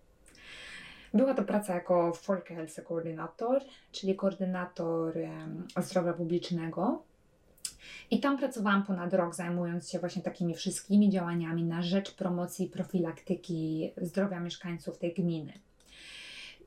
Była 1.14 1.34
to 1.34 1.42
praca 1.42 1.74
jako 1.74 2.12
Folkhälsokoordynator, 2.12 3.62
czyli 3.92 4.16
koordynator 4.16 5.14
zdrowia 5.76 6.12
publicznego. 6.12 7.02
I 8.10 8.20
tam 8.20 8.38
pracowałam 8.38 8.82
ponad 8.82 9.14
rok, 9.14 9.34
zajmując 9.34 9.90
się 9.90 9.98
właśnie 9.98 10.22
takimi 10.22 10.54
wszystkimi 10.54 11.10
działaniami 11.10 11.64
na 11.64 11.82
rzecz 11.82 12.14
promocji 12.14 12.66
i 12.66 12.70
profilaktyki 12.70 13.92
zdrowia 13.96 14.40
mieszkańców 14.40 14.98
tej 14.98 15.14
gminy. 15.14 15.52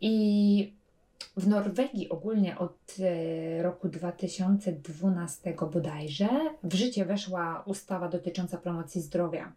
I 0.02 0.74
w 1.38 1.48
Norwegii 1.48 2.10
ogólnie 2.10 2.58
od 2.58 2.96
e, 3.00 3.64
roku 3.64 3.90
2012 3.90 5.56
bodajże 5.72 6.30
w 6.64 6.74
życie 6.74 7.06
weszła 7.06 7.64
ustawa 7.66 8.10
dotycząca 8.10 8.58
promocji 8.58 9.02
zdrowia. 9.02 9.54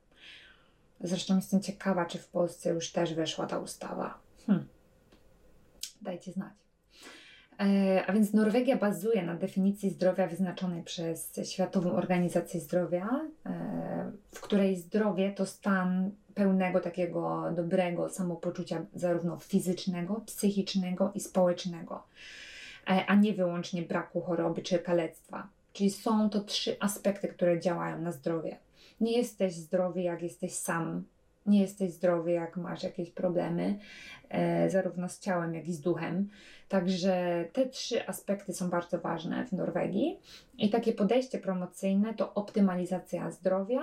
Zresztą 1.01 1.37
jestem 1.37 1.61
ciekawa, 1.61 2.07
czy 2.07 2.18
w 2.18 2.29
Polsce 2.29 2.71
już 2.71 2.92
też 2.92 3.14
weszła 3.14 3.47
ta 3.47 3.59
ustawa. 3.59 4.18
Hm. 4.47 4.66
Dajcie 6.03 6.33
znać. 6.33 6.53
E, 7.61 8.07
a 8.07 8.12
więc 8.12 8.33
Norwegia 8.33 8.77
bazuje 8.77 9.23
na 9.23 9.35
definicji 9.35 9.90
zdrowia 9.90 10.27
wyznaczonej 10.27 10.83
przez 10.83 11.40
Światową 11.44 11.92
Organizację 11.92 12.61
Zdrowia, 12.61 13.09
e, 13.47 14.12
w 14.35 14.40
której 14.40 14.77
zdrowie 14.77 15.33
to 15.33 15.47
stan 15.47 16.11
pełnego 16.38 16.81
takiego 16.81 17.51
dobrego 17.57 18.09
samopoczucia, 18.09 18.87
zarówno 18.94 19.38
fizycznego, 19.38 20.22
psychicznego 20.27 21.12
i 21.14 21.20
społecznego, 21.20 22.03
e, 22.90 23.07
a 23.07 23.14
nie 23.14 23.33
wyłącznie 23.33 23.83
braku 23.83 24.20
choroby 24.20 24.62
czy 24.62 24.79
kalectwa. 24.79 25.48
Czyli 25.72 25.90
są 25.90 26.31
to 26.31 26.40
trzy 26.40 26.77
aspekty, 26.81 27.29
które 27.29 27.61
działają 27.61 28.01
na 28.01 28.12
zdrowie. 28.12 28.57
Nie 29.01 29.16
jesteś 29.16 29.55
zdrowy, 29.55 30.03
jak 30.03 30.22
jesteś 30.22 30.53
sam 30.53 31.05
nie 31.48 31.61
jesteś 31.61 31.90
zdrowy, 31.92 32.33
jak 32.33 32.57
masz 32.57 32.83
jakieś 32.83 33.11
problemy, 33.11 33.79
e, 34.29 34.70
zarówno 34.70 35.09
z 35.09 35.20
ciałem, 35.20 35.55
jak 35.55 35.68
i 35.68 35.72
z 35.72 35.81
duchem. 35.81 36.29
Także 36.68 37.44
te 37.53 37.66
trzy 37.66 38.09
aspekty 38.09 38.53
są 38.53 38.70
bardzo 38.70 38.98
ważne 38.98 39.46
w 39.46 39.53
Norwegii. 39.53 40.18
I 40.59 40.70
takie 40.70 40.92
podejście 40.92 41.38
promocyjne 41.38 42.14
to 42.14 42.35
optymalizacja 42.35 43.31
zdrowia 43.31 43.83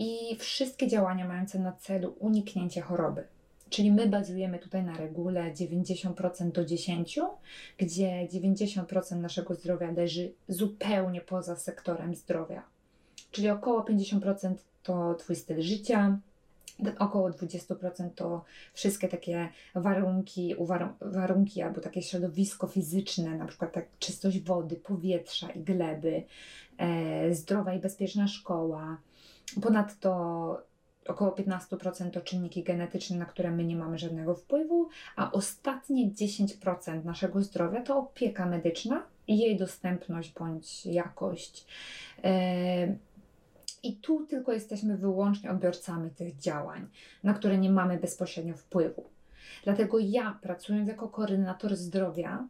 i 0.00 0.36
wszystkie 0.36 0.88
działania 0.88 1.28
mające 1.28 1.58
na 1.58 1.72
celu 1.72 2.14
uniknięcie 2.18 2.80
choroby. 2.80 3.24
Czyli 3.70 3.92
my 3.92 4.06
bazujemy 4.06 4.58
tutaj 4.58 4.84
na 4.84 4.96
regule 4.96 5.52
90% 5.52 6.52
do 6.52 6.64
10%, 6.64 7.26
gdzie 7.78 8.28
90% 8.32 9.16
naszego 9.16 9.54
zdrowia 9.54 9.90
leży 9.90 10.32
zupełnie 10.48 11.20
poza 11.20 11.56
sektorem 11.56 12.14
zdrowia. 12.14 12.62
Czyli 13.30 13.50
około 13.50 13.80
50% 13.80 14.54
to 14.82 15.14
Twój 15.14 15.36
styl 15.36 15.62
życia, 15.62 16.18
około 16.98 17.30
20% 17.30 18.10
to 18.14 18.44
wszystkie 18.74 19.08
takie 19.08 19.48
warunki, 19.74 20.54
warunki 21.00 21.62
albo 21.62 21.80
takie 21.80 22.02
środowisko 22.02 22.66
fizyczne, 22.66 23.36
na 23.36 23.46
przykład 23.46 23.72
tak 23.72 23.86
czystość 23.98 24.40
wody, 24.40 24.76
powietrza 24.76 25.50
i 25.50 25.60
gleby, 25.60 26.22
e, 26.78 27.34
zdrowa 27.34 27.74
i 27.74 27.78
bezpieczna 27.78 28.28
szkoła. 28.28 28.96
Ponadto 29.62 30.62
około 31.06 31.30
15% 31.30 32.10
to 32.10 32.20
czynniki 32.20 32.62
genetyczne, 32.62 33.16
na 33.16 33.24
które 33.24 33.50
my 33.50 33.64
nie 33.64 33.76
mamy 33.76 33.98
żadnego 33.98 34.34
wpływu, 34.34 34.88
a 35.16 35.32
ostatnie 35.32 36.10
10% 36.10 37.04
naszego 37.04 37.42
zdrowia 37.42 37.82
to 37.82 37.98
opieka 37.98 38.46
medyczna 38.46 39.02
i 39.26 39.38
jej 39.38 39.56
dostępność 39.56 40.34
bądź 40.34 40.86
jakość. 40.86 41.66
E, 42.24 42.96
i 43.82 43.96
tu 43.96 44.26
tylko 44.26 44.52
jesteśmy 44.52 44.96
wyłącznie 44.96 45.50
odbiorcami 45.50 46.10
tych 46.10 46.36
działań, 46.36 46.86
na 47.24 47.34
które 47.34 47.58
nie 47.58 47.70
mamy 47.70 47.98
bezpośrednio 47.98 48.54
wpływu. 48.54 49.04
Dlatego 49.64 49.98
ja, 49.98 50.38
pracując 50.42 50.88
jako 50.88 51.08
koordynator 51.08 51.76
zdrowia 51.76 52.48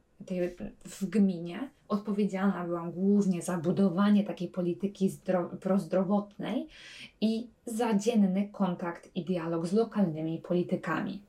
w 0.84 1.06
gminie, 1.06 1.70
odpowiedzialna 1.88 2.64
byłam 2.64 2.92
głównie 2.92 3.42
za 3.42 3.58
budowanie 3.58 4.24
takiej 4.24 4.48
polityki 4.48 5.10
prozdrowotnej 5.60 6.68
i 7.20 7.50
za 7.66 7.94
dzienny 7.94 8.48
kontakt 8.52 9.10
i 9.14 9.24
dialog 9.24 9.66
z 9.66 9.72
lokalnymi 9.72 10.38
politykami. 10.38 11.22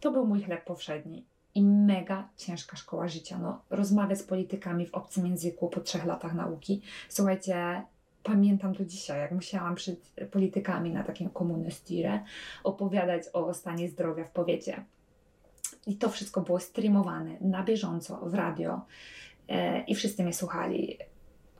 To 0.00 0.12
był 0.12 0.26
mój 0.26 0.42
chleb 0.42 0.64
powszedni 0.64 1.24
i 1.54 1.62
mega 1.62 2.28
ciężka 2.36 2.76
szkoła 2.76 3.08
życia. 3.08 3.38
No, 3.38 3.62
rozmawiać 3.70 4.18
z 4.18 4.22
politykami 4.22 4.86
w 4.86 4.94
obcym 4.94 5.26
języku 5.26 5.68
po 5.68 5.80
trzech 5.80 6.04
latach 6.04 6.34
nauki. 6.34 6.82
Słuchajcie, 7.08 7.82
pamiętam 8.22 8.72
do 8.72 8.84
dzisiaj, 8.84 9.20
jak 9.20 9.32
musiałam 9.32 9.74
przed 9.74 10.14
politykami 10.30 10.90
na 10.90 11.04
takim 11.04 11.30
komunistire 11.30 12.20
opowiadać 12.64 13.22
o 13.32 13.54
stanie 13.54 13.88
zdrowia 13.88 14.24
w 14.24 14.30
powiecie. 14.30 14.84
I 15.90 15.96
to 15.96 16.10
wszystko 16.10 16.40
było 16.40 16.60
streamowane 16.60 17.36
na 17.40 17.62
bieżąco 17.62 18.16
w 18.16 18.34
radio 18.34 18.80
e, 19.48 19.84
i 19.84 19.94
wszyscy 19.94 20.22
mnie 20.22 20.34
słuchali. 20.34 20.98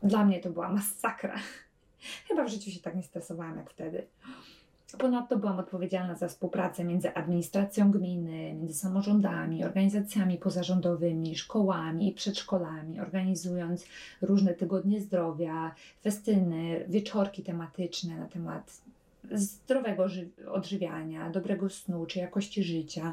Dla 0.03 0.25
mnie 0.25 0.41
to 0.41 0.51
była 0.51 0.69
masakra. 0.69 1.37
Chyba 2.29 2.45
w 2.45 2.49
życiu 2.49 2.71
się 2.71 2.81
tak 2.81 2.97
nie 2.97 3.03
stresowałam 3.03 3.57
jak 3.57 3.71
wtedy. 3.71 4.07
Ponadto 4.99 5.37
byłam 5.37 5.59
odpowiedzialna 5.59 6.15
za 6.15 6.29
współpracę 6.29 6.85
między 6.85 7.15
administracją 7.15 7.91
gminy, 7.91 8.55
między 8.55 8.75
samorządami, 8.75 9.65
organizacjami 9.65 10.39
pozarządowymi, 10.39 11.37
szkołami 11.37 12.09
i 12.09 12.13
przedszkolami, 12.13 13.01
organizując 13.01 13.85
różne 14.23 14.55
tygodnie 14.55 15.01
zdrowia, 15.01 15.75
festyny, 16.03 16.85
wieczorki 16.89 17.43
tematyczne 17.43 18.17
na 18.17 18.27
temat 18.27 18.81
zdrowego 19.33 20.07
odżywiania, 20.53 21.31
dobrego 21.31 21.71
snu 21.71 22.07
czy 22.07 22.19
jakości 22.19 22.65
życia. 22.65 23.13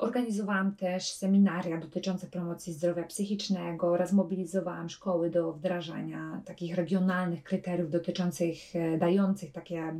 Organizowałam 0.00 0.76
też 0.76 1.12
seminaria 1.12 1.78
dotyczące 1.78 2.26
promocji 2.26 2.72
zdrowia 2.72 3.02
psychicznego 3.04 3.88
oraz 3.88 4.12
mobilizowałam 4.12 4.88
szkoły 4.88 5.30
do 5.30 5.52
wdrażania 5.52 6.40
takich 6.44 6.74
regionalnych 6.74 7.42
kryteriów 7.42 7.90
dotyczących, 7.90 8.76
e, 8.76 8.98
dających 8.98 9.52
takie 9.52 9.94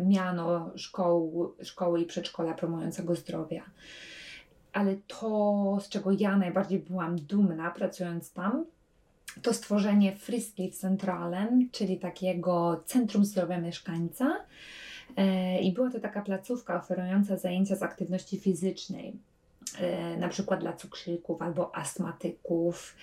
miano 0.00 0.70
szkoł, 0.76 1.52
szkoły 1.62 2.00
i 2.00 2.06
przedszkola 2.06 2.54
promującego 2.54 3.14
zdrowia. 3.14 3.62
Ale 4.72 4.96
to, 5.06 5.78
z 5.82 5.88
czego 5.88 6.10
ja 6.12 6.36
najbardziej 6.36 6.78
byłam 6.78 7.16
dumna 7.16 7.70
pracując 7.70 8.32
tam, 8.32 8.64
to 9.42 9.54
stworzenie 9.54 10.16
Friskliv 10.16 10.76
Centralen, 10.76 11.68
czyli 11.72 11.98
takiego 11.98 12.82
centrum 12.86 13.24
zdrowia 13.24 13.60
mieszkańca. 13.60 14.36
E, 15.16 15.60
I 15.60 15.72
była 15.72 15.90
to 15.90 16.00
taka 16.00 16.22
placówka 16.22 16.76
oferująca 16.76 17.36
zajęcia 17.36 17.76
z 17.76 17.82
aktywności 17.82 18.38
fizycznej. 18.38 19.18
E, 19.78 20.16
na 20.16 20.28
przykład 20.28 20.60
dla 20.60 20.72
cukrzyków 20.72 21.42
albo 21.42 21.76
astmatyków, 21.76 22.96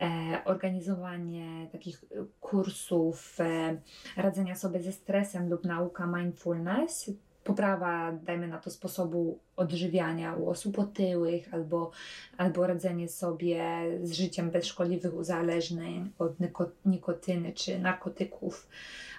e, 0.00 0.40
organizowanie 0.44 1.68
takich 1.72 2.04
kursów 2.40 3.40
e, 3.40 3.76
radzenia 4.16 4.54
sobie 4.54 4.82
ze 4.82 4.92
stresem 4.92 5.50
lub 5.50 5.64
nauka 5.64 6.06
mindfulness, 6.06 7.10
poprawa, 7.44 8.12
dajmy 8.12 8.48
na 8.48 8.58
to, 8.58 8.70
sposobu 8.70 9.38
odżywiania 9.56 10.34
u 10.34 10.50
osób 10.50 10.78
otyłych, 10.78 11.54
albo, 11.54 11.90
albo 12.36 12.66
radzenie 12.66 13.08
sobie 13.08 13.82
z 14.02 14.12
życiem 14.12 14.50
bez 14.50 14.66
szkodliwych 14.66 15.14
uzależnień 15.14 16.12
od 16.18 16.36
nikotyny 16.84 17.52
czy 17.52 17.78
narkotyków 17.78 18.68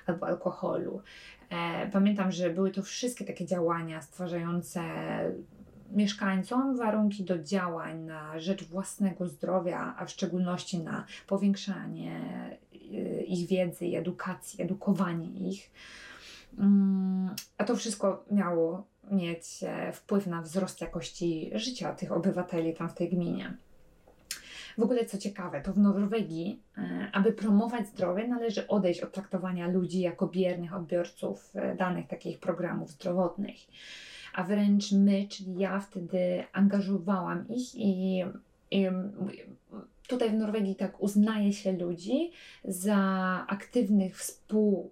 albo 0.06 0.28
alkoholu. 0.28 1.02
Pamiętam, 1.92 2.32
że 2.32 2.50
były 2.50 2.72
to 2.72 2.84
wszystkie 2.84 3.26
takie 3.26 3.46
działania 3.46 4.02
stwarzające 4.02 4.82
mieszkańcom 5.92 6.78
warunki 6.78 7.24
do 7.24 7.44
działań 7.44 8.00
na 8.00 8.40
rzecz 8.40 8.64
własnego 8.64 9.28
zdrowia, 9.28 9.96
a 9.98 10.06
w 10.06 10.10
szczególności 10.10 10.80
na 10.80 11.06
powiększanie 11.28 12.22
y, 12.74 13.24
ich 13.28 13.48
wiedzy 13.48 13.86
i 13.86 13.96
edukacji, 13.96 14.62
edukowanie 14.62 15.50
ich. 15.50 15.72
Mm, 16.60 17.36
a 17.58 17.64
to 17.64 17.76
wszystko 17.76 18.26
miało 18.32 18.88
mieć 19.12 19.64
e, 19.64 19.92
wpływ 19.94 20.28
na 20.28 20.42
wzrost 20.42 20.82
jakości 20.82 21.52
życia 21.56 21.94
tych 21.94 22.12
obywateli 22.12 22.74
tam 22.74 22.90
w 22.90 22.94
tej 22.94 23.10
gminie. 23.10 23.58
W 24.78 24.84
ogóle 24.84 25.06
co 25.06 25.18
ciekawe, 25.18 25.62
to 25.62 25.74
w 25.74 25.78
Norwegii, 25.78 26.62
e, 26.78 27.10
aby 27.14 27.34
promować 27.34 27.88
zdrowie, 27.88 28.28
należy 28.28 28.68
odejść 28.68 29.02
od 29.02 29.12
traktowania 29.12 29.68
ludzi 29.68 30.00
jako 30.00 30.28
biernych 30.28 30.74
odbiorców 30.74 31.52
e, 31.56 31.76
danych 31.76 32.08
takich 32.08 32.40
programów 32.40 32.92
zdrowotnych 32.92 33.58
a 34.38 34.44
wręcz 34.44 34.92
my, 34.92 35.28
czyli 35.28 35.60
ja 35.60 35.80
wtedy 35.80 36.44
angażowałam 36.54 37.46
ich 37.50 37.76
i, 37.76 38.24
i 38.72 38.88
tutaj 40.08 40.30
w 40.30 40.34
Norwegii 40.34 40.76
tak 40.76 41.02
uznaje 41.02 41.54
się 41.54 41.72
ludzi 41.72 42.32
za 42.66 42.96
aktywnych 43.48 44.18
współ 44.18 44.92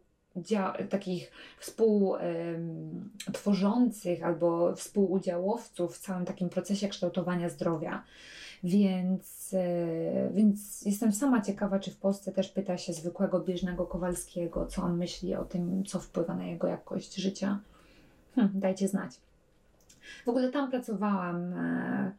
takich 0.89 1.31
współtworzących 1.59 4.23
albo 4.23 4.75
współudziałowców 4.75 5.95
w 5.95 5.99
całym 5.99 6.25
takim 6.25 6.49
procesie 6.49 6.87
kształtowania 6.87 7.49
zdrowia. 7.49 8.03
Więc, 8.63 9.53
e, 9.53 10.29
więc 10.33 10.85
jestem 10.85 11.13
sama 11.13 11.41
ciekawa, 11.41 11.79
czy 11.79 11.91
w 11.91 11.97
Polsce 11.97 12.31
też 12.31 12.49
pyta 12.49 12.77
się 12.77 12.93
zwykłego 12.93 13.39
bieżnego 13.39 13.85
Kowalskiego, 13.85 14.65
co 14.65 14.83
on 14.83 14.97
myśli 14.97 15.35
o 15.35 15.45
tym, 15.45 15.85
co 15.85 15.99
wpływa 15.99 16.35
na 16.35 16.45
jego 16.45 16.67
jakość 16.67 17.15
życia. 17.15 17.59
Hm, 18.35 18.49
dajcie 18.53 18.87
znać. 18.87 19.11
W 20.25 20.29
ogóle 20.29 20.51
tam 20.51 20.71
pracowałam 20.71 21.53
e, 21.53 22.11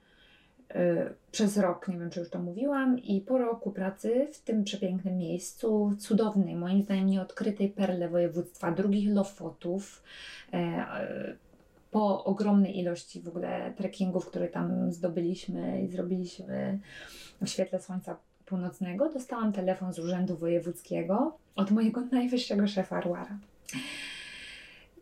e, 0.75 1.11
przez 1.33 1.59
rok, 1.59 1.89
nie 1.89 1.99
wiem 1.99 2.11
czy 2.11 2.21
już 2.21 2.31
to 2.31 2.39
mówiłam, 2.39 2.99
i 2.99 3.21
po 3.21 3.39
roku 3.39 3.71
pracy 3.71 4.29
w 4.33 4.41
tym 4.43 4.65
przepięknym 4.65 5.19
miejscu, 5.19 5.93
cudownej, 5.99 6.57
moim 6.57 6.83
zdaniem 6.83 7.07
nieodkrytej 7.07 7.69
perle 7.69 8.09
województwa, 8.09 8.73
drugich 8.73 9.15
Lofotów, 9.15 10.03
e, 10.53 10.87
po 11.91 12.25
ogromnej 12.25 12.79
ilości 12.79 13.21
w 13.21 13.29
ogóle 13.29 13.73
trekkingów, 13.77 14.27
które 14.27 14.49
tam 14.49 14.93
zdobyliśmy 14.93 15.83
i 15.83 15.89
zrobiliśmy 15.89 16.79
w 17.43 17.49
świetle 17.49 17.81
słońca 17.81 18.17
północnego, 18.47 19.13
dostałam 19.13 19.53
telefon 19.53 19.93
z 19.93 19.99
Urzędu 19.99 20.37
Wojewódzkiego 20.37 21.37
od 21.57 21.71
mojego 21.71 22.01
najwyższego 22.13 22.67
szefa 22.67 22.97
Arwara. 22.97 23.39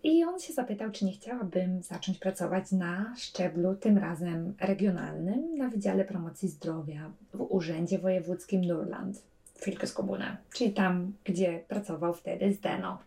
I 0.04 0.24
on 0.24 0.40
się 0.40 0.52
zapytał, 0.52 0.90
czy 0.90 1.04
nie 1.04 1.12
chciałabym 1.12 1.82
zacząć 1.82 2.18
pracować 2.18 2.72
na 2.72 3.14
szczeblu, 3.16 3.74
tym 3.74 3.98
razem 3.98 4.54
regionalnym, 4.60 5.56
na 5.56 5.68
Wydziale 5.68 6.04
Promocji 6.04 6.48
Zdrowia 6.48 7.10
w 7.34 7.40
Urzędzie 7.40 7.98
Wojewódzkim 7.98 8.64
Nurland 8.64 9.22
w 9.54 9.64
Fylkeskomune, 9.64 10.36
czyli 10.54 10.72
tam, 10.72 11.12
gdzie 11.24 11.64
pracował 11.68 12.14
wtedy 12.14 12.52
Zdeno. 12.52 12.98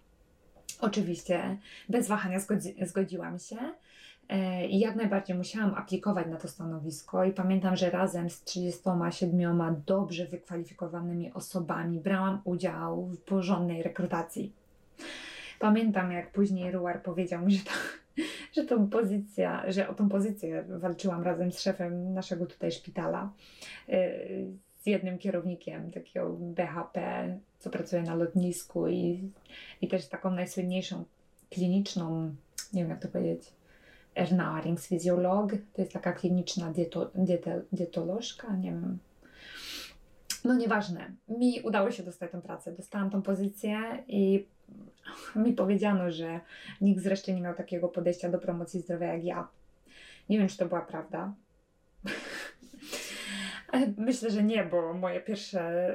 Oczywiście 0.82 1.58
bez 1.90 2.08
wahania 2.08 2.40
zgodzi 2.40 2.76
zgodziłam 2.82 3.40
się 3.40 3.58
e, 4.30 4.68
i 4.68 4.80
jak 4.80 4.96
najbardziej 4.96 5.38
musiałam 5.38 5.76
aplikować 5.76 6.28
na 6.28 6.38
to 6.38 6.48
stanowisko 6.48 7.24
i 7.24 7.32
pamiętam, 7.32 7.76
że 7.76 7.90
razem 7.90 8.30
z 8.30 8.44
37 8.44 9.84
dobrze 9.86 10.26
wykwalifikowanymi 10.26 11.34
osobami 11.34 12.00
brałam 12.00 12.42
udział 12.44 13.06
w 13.06 13.18
porządnej 13.18 13.84
rekrutacji. 13.84 14.54
Pamiętam, 15.60 16.12
jak 16.12 16.32
później 16.32 16.72
Ruar 16.72 17.04
powiedział 17.04 17.46
mi, 17.46 17.56
że, 17.56 17.64
to, 17.64 17.72
że 18.56 18.64
tą 18.66 18.90
pozycja, 18.90 19.72
że 19.72 19.90
o 19.90 19.94
tą 19.94 20.10
pozycję 20.10 20.64
walczyłam 20.68 21.24
razem 21.24 21.52
z 21.52 21.60
szefem 21.62 22.14
naszego 22.14 22.46
tutaj 22.46 22.72
szpitala, 22.72 23.34
e, 23.90 24.12
z 24.80 24.86
jednym 24.86 25.18
kierownikiem 25.18 25.92
takiego 25.92 26.30
BHP, 26.30 27.00
co 27.60 27.70
pracuje 27.70 28.02
na 28.02 28.16
lotnisku 28.16 28.88
i, 28.88 29.32
i 29.82 29.88
też 29.88 30.08
taką 30.08 30.32
najsłynniejszą 30.32 31.04
kliniczną, 31.50 32.36
nie 32.74 32.82
wiem 32.82 32.90
jak 32.90 33.02
to 33.02 33.08
powiedzieć, 33.08 33.54
ernäringsfizjolog, 34.16 35.52
to 35.74 35.82
jest 35.82 35.94
taka 35.94 36.14
kliniczna 36.14 36.72
dieto, 36.72 37.12
diete, 37.16 37.62
dietolożka, 37.72 38.56
nie 38.56 38.72
wiem. 38.72 38.98
No 40.46 40.56
nieważne, 40.56 41.12
mi 41.28 41.62
udało 41.62 41.92
się 41.92 42.04
dostać 42.04 42.32
tę 42.32 42.42
pracę, 42.42 42.72
dostałam 42.72 43.10
tą 43.10 43.22
pozycję 43.22 44.04
i 44.08 44.46
mi 45.36 45.54
powiedziano, 45.54 46.12
że 46.12 46.40
nikt 46.82 47.04
zresztą 47.04 47.34
nie 47.34 47.42
miał 47.42 47.56
takiego 47.56 47.88
podejścia 47.88 48.30
do 48.30 48.40
promocji 48.40 48.82
zdrowia 48.82 49.14
jak 49.14 49.24
ja. 49.24 49.48
Nie 50.30 50.40
wiem, 50.40 50.48
czy 50.48 50.58
to 50.58 50.66
była 50.66 50.82
prawda. 50.82 51.34
Myślę, 53.98 54.32
że 54.32 54.44
nie, 54.44 54.64
bo 54.64 54.94
moje 54.94 55.22
pierwsze 55.22 55.92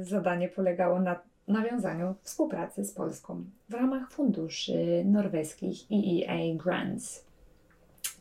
y, 0.00 0.04
zadanie 0.04 0.48
polegało 0.48 1.00
na 1.00 1.20
nawiązaniu 1.48 2.14
współpracy 2.22 2.84
z 2.84 2.92
Polską 2.92 3.44
w 3.68 3.74
ramach 3.74 4.10
funduszy 4.10 5.04
norweskich 5.04 5.78
EEA 5.92 6.56
Grants. 6.56 7.24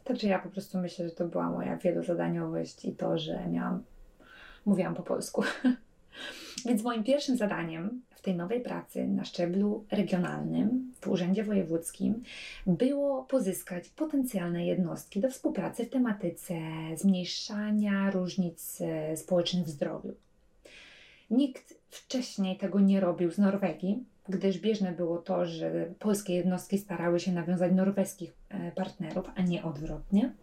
Także 0.04 0.28
ja 0.28 0.40
po 0.40 0.50
prostu 0.50 0.78
myślę, 0.78 1.10
że 1.10 1.16
to 1.16 1.28
była 1.28 1.50
moja 1.50 1.78
wielozadaniowość 1.78 2.86
i 2.86 2.96
to, 2.96 3.18
że 3.18 3.48
miałam, 3.48 3.84
mówiłam 4.66 4.96
po 4.96 5.04
polsku. 5.04 5.44
Więc 6.66 6.84
moim 6.84 7.04
pierwszym 7.04 7.38
zadaniem 7.38 8.02
tej 8.24 8.36
nowej 8.36 8.62
pracy 8.62 9.08
na 9.08 9.26
szczeblu 9.26 9.86
regionalnym 9.92 10.92
w 11.02 11.08
Urzędzie 11.08 11.44
Wojewódzkim 11.44 12.24
było 12.68 13.24
pozyskać 13.24 13.90
potencjalne 13.90 14.66
jednostki 14.66 15.20
do 15.20 15.30
współpracy 15.30 15.86
w 15.86 15.90
tematyce 15.90 16.54
zmniejszania 16.96 18.12
różnic 18.12 18.82
e, 18.82 19.18
społecznych 19.18 19.66
w 19.66 19.70
zdrowiu. 19.70 20.14
Nikt 21.32 21.80
wcześniej 21.90 22.58
tego 22.58 22.80
nie 22.80 23.00
robił 23.00 23.32
z 23.32 23.38
Norwegii, 23.38 24.04
gdyż 24.30 24.60
bieżne 24.60 24.92
było 24.92 25.18
to, 25.18 25.46
że 25.46 25.86
polskie 26.00 26.34
jednostki 26.34 26.78
starały 26.78 27.20
się 27.20 27.32
nawiązać 27.32 27.72
norweskich 27.74 28.34
e, 28.50 28.72
partnerów, 28.72 29.26
a 29.36 29.42
nie 29.42 29.64
odwrotnie. 29.64 30.34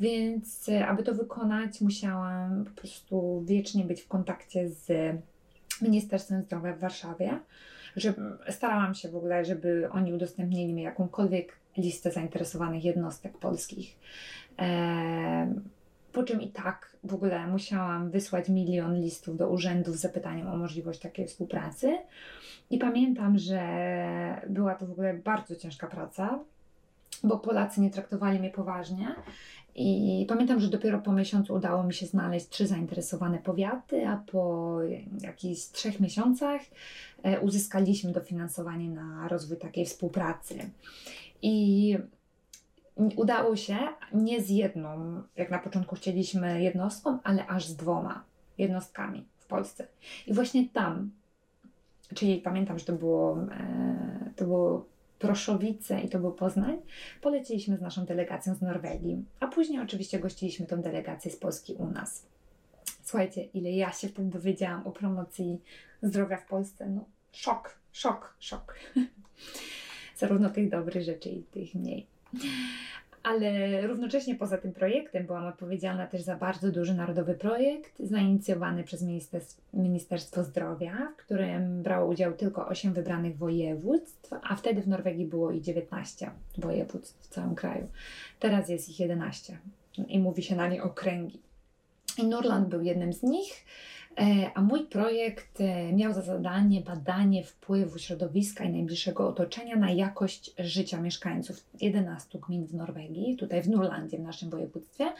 Więc 0.00 0.68
e, 0.68 0.86
aby 0.86 1.02
to 1.02 1.14
wykonać, 1.14 1.80
musiałam 1.80 2.64
po 2.64 2.70
prostu 2.70 3.42
wiecznie 3.44 3.84
być 3.84 4.00
w 4.00 4.08
kontakcie 4.08 4.68
z 4.68 4.92
Ministerstwem 5.82 6.42
Zdrowia 6.42 6.72
w 6.72 6.78
Warszawie. 6.78 7.38
Że 7.96 8.14
starałam 8.50 8.94
się 8.94 9.08
w 9.08 9.16
ogóle, 9.16 9.44
żeby 9.44 9.88
oni 9.90 10.12
udostępnili 10.12 10.72
mi 10.72 10.82
jakąkolwiek 10.82 11.56
listę 11.76 12.10
zainteresowanych 12.10 12.84
jednostek 12.84 13.38
polskich. 13.38 13.98
E, 14.58 15.54
po 16.12 16.22
czym 16.22 16.40
i 16.40 16.48
tak 16.48 16.96
w 17.04 17.14
ogóle 17.14 17.46
musiałam 17.46 18.10
wysłać 18.10 18.48
milion 18.48 19.00
listów 19.00 19.36
do 19.36 19.48
urzędów 19.48 19.96
z 19.96 20.00
zapytaniem 20.00 20.48
o 20.48 20.56
możliwość 20.56 21.00
takiej 21.00 21.26
współpracy. 21.26 21.98
I 22.70 22.78
pamiętam, 22.78 23.38
że 23.38 23.62
była 24.48 24.74
to 24.74 24.86
w 24.86 24.90
ogóle 24.90 25.14
bardzo 25.14 25.56
ciężka 25.56 25.86
praca, 25.86 26.38
bo 27.24 27.38
Polacy 27.38 27.80
nie 27.80 27.90
traktowali 27.90 28.38
mnie 28.38 28.50
poważnie. 28.50 29.14
I 29.74 30.26
pamiętam, 30.28 30.60
że 30.60 30.68
dopiero 30.68 30.98
po 30.98 31.12
miesiącu 31.12 31.54
udało 31.54 31.84
mi 31.84 31.94
się 31.94 32.06
znaleźć 32.06 32.48
trzy 32.48 32.66
zainteresowane 32.66 33.38
powiaty, 33.38 34.06
a 34.06 34.16
po 34.16 34.78
jakichś 35.20 35.62
trzech 35.62 36.00
miesiącach 36.00 36.60
e, 37.22 37.40
uzyskaliśmy 37.40 38.12
dofinansowanie 38.12 38.90
na 38.90 39.28
rozwój 39.28 39.56
takiej 39.56 39.86
współpracy. 39.86 40.70
I 41.42 41.96
udało 43.16 43.56
się 43.56 43.76
nie 44.14 44.42
z 44.42 44.48
jedną, 44.48 45.22
jak 45.36 45.50
na 45.50 45.58
początku 45.58 45.96
chcieliśmy 45.96 46.62
jednostką, 46.62 47.18
ale 47.24 47.46
aż 47.46 47.66
z 47.66 47.76
dwoma 47.76 48.24
jednostkami 48.58 49.24
w 49.38 49.46
Polsce. 49.46 49.86
I 50.26 50.34
właśnie 50.34 50.68
tam, 50.68 51.10
czyli 52.14 52.38
pamiętam, 52.38 52.78
że 52.78 52.84
to 52.84 52.92
było, 52.92 53.38
e, 53.38 54.32
to 54.36 54.44
było 54.44 54.91
Proszowice 55.22 56.00
i 56.00 56.08
to 56.08 56.18
był 56.18 56.32
Poznań, 56.32 56.78
poleciliśmy 57.20 57.76
z 57.76 57.80
naszą 57.80 58.04
delegacją 58.04 58.54
z 58.54 58.60
Norwegii, 58.60 59.24
a 59.40 59.46
później 59.46 59.80
oczywiście 59.80 60.18
gościliśmy 60.18 60.66
tą 60.66 60.82
delegację 60.82 61.30
z 61.30 61.36
Polski 61.36 61.74
u 61.74 61.86
nas. 61.86 62.26
Słuchajcie, 63.02 63.44
ile 63.44 63.70
ja 63.70 63.92
się 63.92 64.08
dowiedziałam 64.18 64.86
o 64.86 64.90
promocji 64.90 65.60
zdrowia 66.02 66.36
w 66.36 66.46
Polsce, 66.46 66.90
no 66.90 67.04
szok, 67.32 67.78
szok, 67.92 68.34
szok. 68.38 68.74
Zarówno 70.18 70.50
tych 70.50 70.70
dobrych 70.70 71.02
rzeczy 71.02 71.28
i 71.28 71.42
tych 71.42 71.74
mniej 71.74 72.06
ale 73.22 73.86
równocześnie 73.86 74.34
poza 74.34 74.58
tym 74.58 74.72
projektem 74.72 75.26
byłam 75.26 75.46
odpowiedzialna 75.46 76.06
też 76.06 76.22
za 76.22 76.36
bardzo 76.36 76.70
duży 76.70 76.94
narodowy 76.94 77.34
projekt 77.34 77.98
zainicjowany 77.98 78.84
przez 78.84 79.04
Ministerstwo 79.74 80.44
Zdrowia, 80.44 81.12
w 81.16 81.16
którym 81.16 81.82
brało 81.82 82.10
udział 82.10 82.32
tylko 82.32 82.68
8 82.68 82.92
wybranych 82.92 83.36
województw, 83.36 84.30
a 84.42 84.56
wtedy 84.56 84.82
w 84.82 84.88
Norwegii 84.88 85.26
było 85.26 85.50
i 85.50 85.60
19 85.60 86.30
województw 86.58 87.20
w 87.20 87.28
całym 87.28 87.54
kraju. 87.54 87.86
Teraz 88.40 88.68
jest 88.68 88.88
ich 88.88 89.00
11 89.00 89.58
i 90.08 90.18
mówi 90.18 90.42
się 90.42 90.56
na 90.56 90.68
nie 90.68 90.82
okręgi. 90.82 91.40
I 92.18 92.26
Nurland 92.26 92.68
był 92.68 92.82
jednym 92.82 93.12
z 93.12 93.22
nich. 93.22 93.64
E, 94.16 94.50
a 94.54 94.62
mój 94.62 94.84
projekt 94.84 95.60
e, 95.60 95.92
miał 95.92 96.12
za 96.12 96.22
zadanie 96.22 96.80
badanie 96.80 97.44
wpływu 97.44 97.98
środowiska 97.98 98.64
i 98.64 98.70
najbliższego 98.70 99.28
otoczenia 99.28 99.76
na 99.76 99.90
jakość 99.90 100.54
życia 100.58 101.00
mieszkańców 101.00 101.64
11 101.80 102.38
gmin 102.38 102.66
w 102.66 102.74
Norwegii, 102.74 103.36
tutaj 103.36 103.62
w 103.62 103.68
Nurlandzie, 103.68 104.18
w 104.18 104.22
naszym 104.22 104.50
województwie. 104.50 105.12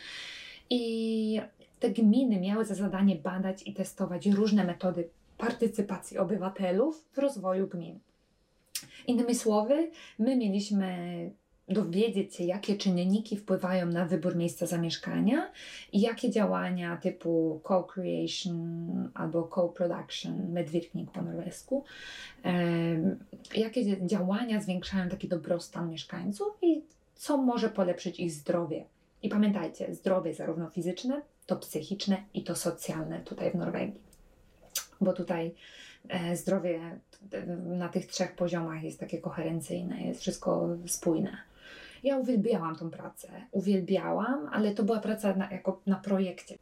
I 0.71 1.41
te 1.81 1.91
gminy 1.91 2.41
miały 2.41 2.65
za 2.65 2.75
zadanie 2.75 3.17
badać 3.17 3.63
i 3.67 3.75
testować 3.75 4.27
różne 4.27 4.65
metody 4.65 5.09
partycypacji 5.39 6.19
obywatelów 6.19 7.05
w 7.13 7.19
rozwoju 7.19 7.69
gmin. 7.69 7.99
Innymi 9.07 9.35
słowy, 9.35 9.91
my 10.19 10.37
mieliśmy 10.37 11.31
dowiedzieć 11.69 12.35
się, 12.35 12.45
jakie 12.45 12.77
czynniki 12.77 13.37
wpływają 13.37 13.87
na 13.87 14.05
wybór 14.05 14.37
miejsca 14.37 14.67
zamieszkania 14.67 15.53
i 15.93 16.01
jakie 16.01 16.31
działania 16.31 16.97
typu 16.97 17.61
co-creation 17.69 19.11
albo 19.15 19.51
co-production, 19.55 20.53
medwirkning 20.53 21.11
po 21.11 21.23
norwesku, 21.23 21.85
jakie 23.55 24.07
działania 24.07 24.61
zwiększają 24.61 25.09
taki 25.09 25.29
dobrostan 25.29 25.91
mieszkańców 25.91 26.49
i 26.63 26.83
co 27.15 27.37
może 27.37 27.69
polepszyć 27.69 28.21
ich 28.21 28.33
zdrowie. 28.33 28.85
I 29.23 29.29
pamiętajcie, 29.29 29.95
zdrowie 29.95 30.35
zarówno 30.35 30.71
fizyczne, 30.71 31.23
to 31.47 31.57
psychiczne 31.57 32.23
i 32.35 32.45
to 32.45 32.57
socjalne 32.57 33.21
tutaj 33.21 33.51
w 33.51 33.55
Norwegii. 33.55 34.01
Bo 35.01 35.13
tutaj 35.13 35.55
e, 36.09 36.37
zdrowie 36.37 36.81
na 37.67 37.89
tych 37.89 38.07
trzech 38.07 38.35
poziomach 38.35 38.83
jest 38.83 39.01
takie 39.01 39.19
koherencyjne, 39.19 40.03
jest 40.03 40.21
wszystko 40.21 40.69
spójne. 40.87 41.52
Ja 42.03 42.19
uwielbiałam 42.19 42.77
tą 42.77 42.91
pracę, 42.91 43.29
uwielbiałam, 43.51 44.49
ale 44.53 44.75
to 44.75 44.83
była 44.83 45.01
praca 45.01 45.37
na, 45.37 45.51
jako 45.51 45.81
na 45.87 45.97
projekcie. 45.97 46.59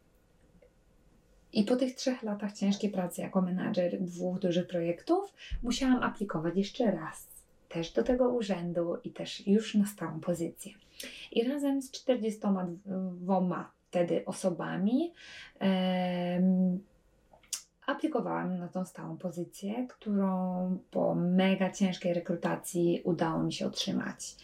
I 1.52 1.64
po 1.64 1.76
tych 1.76 1.94
trzech 1.94 2.22
latach 2.22 2.52
ciężkiej 2.52 2.90
pracy 2.90 3.20
jako 3.20 3.42
menadżer 3.42 4.00
dwóch 4.00 4.38
dużych 4.38 4.66
projektów, 4.66 5.34
musiałam 5.62 6.02
aplikować 6.02 6.56
jeszcze 6.56 6.90
raz, 6.90 7.28
też 7.68 7.92
do 7.92 8.02
tego 8.02 8.28
urzędu 8.28 8.96
i 9.04 9.10
też 9.10 9.46
już 9.46 9.74
na 9.74 9.86
stałą 9.86 10.20
pozycję. 10.20 10.72
I 11.32 11.48
razem 11.48 11.82
z 11.82 11.90
42 11.90 13.70
wtedy 13.90 14.24
osobami 14.24 15.12
aplikowałam 17.86 18.58
na 18.58 18.68
tą 18.68 18.84
stałą 18.84 19.16
pozycję, 19.16 19.86
którą 19.88 20.78
po 20.90 21.14
mega 21.14 21.70
ciężkiej 21.70 22.14
rekrutacji 22.14 23.00
udało 23.04 23.42
mi 23.42 23.52
się 23.52 23.66
otrzymać. 23.66 24.36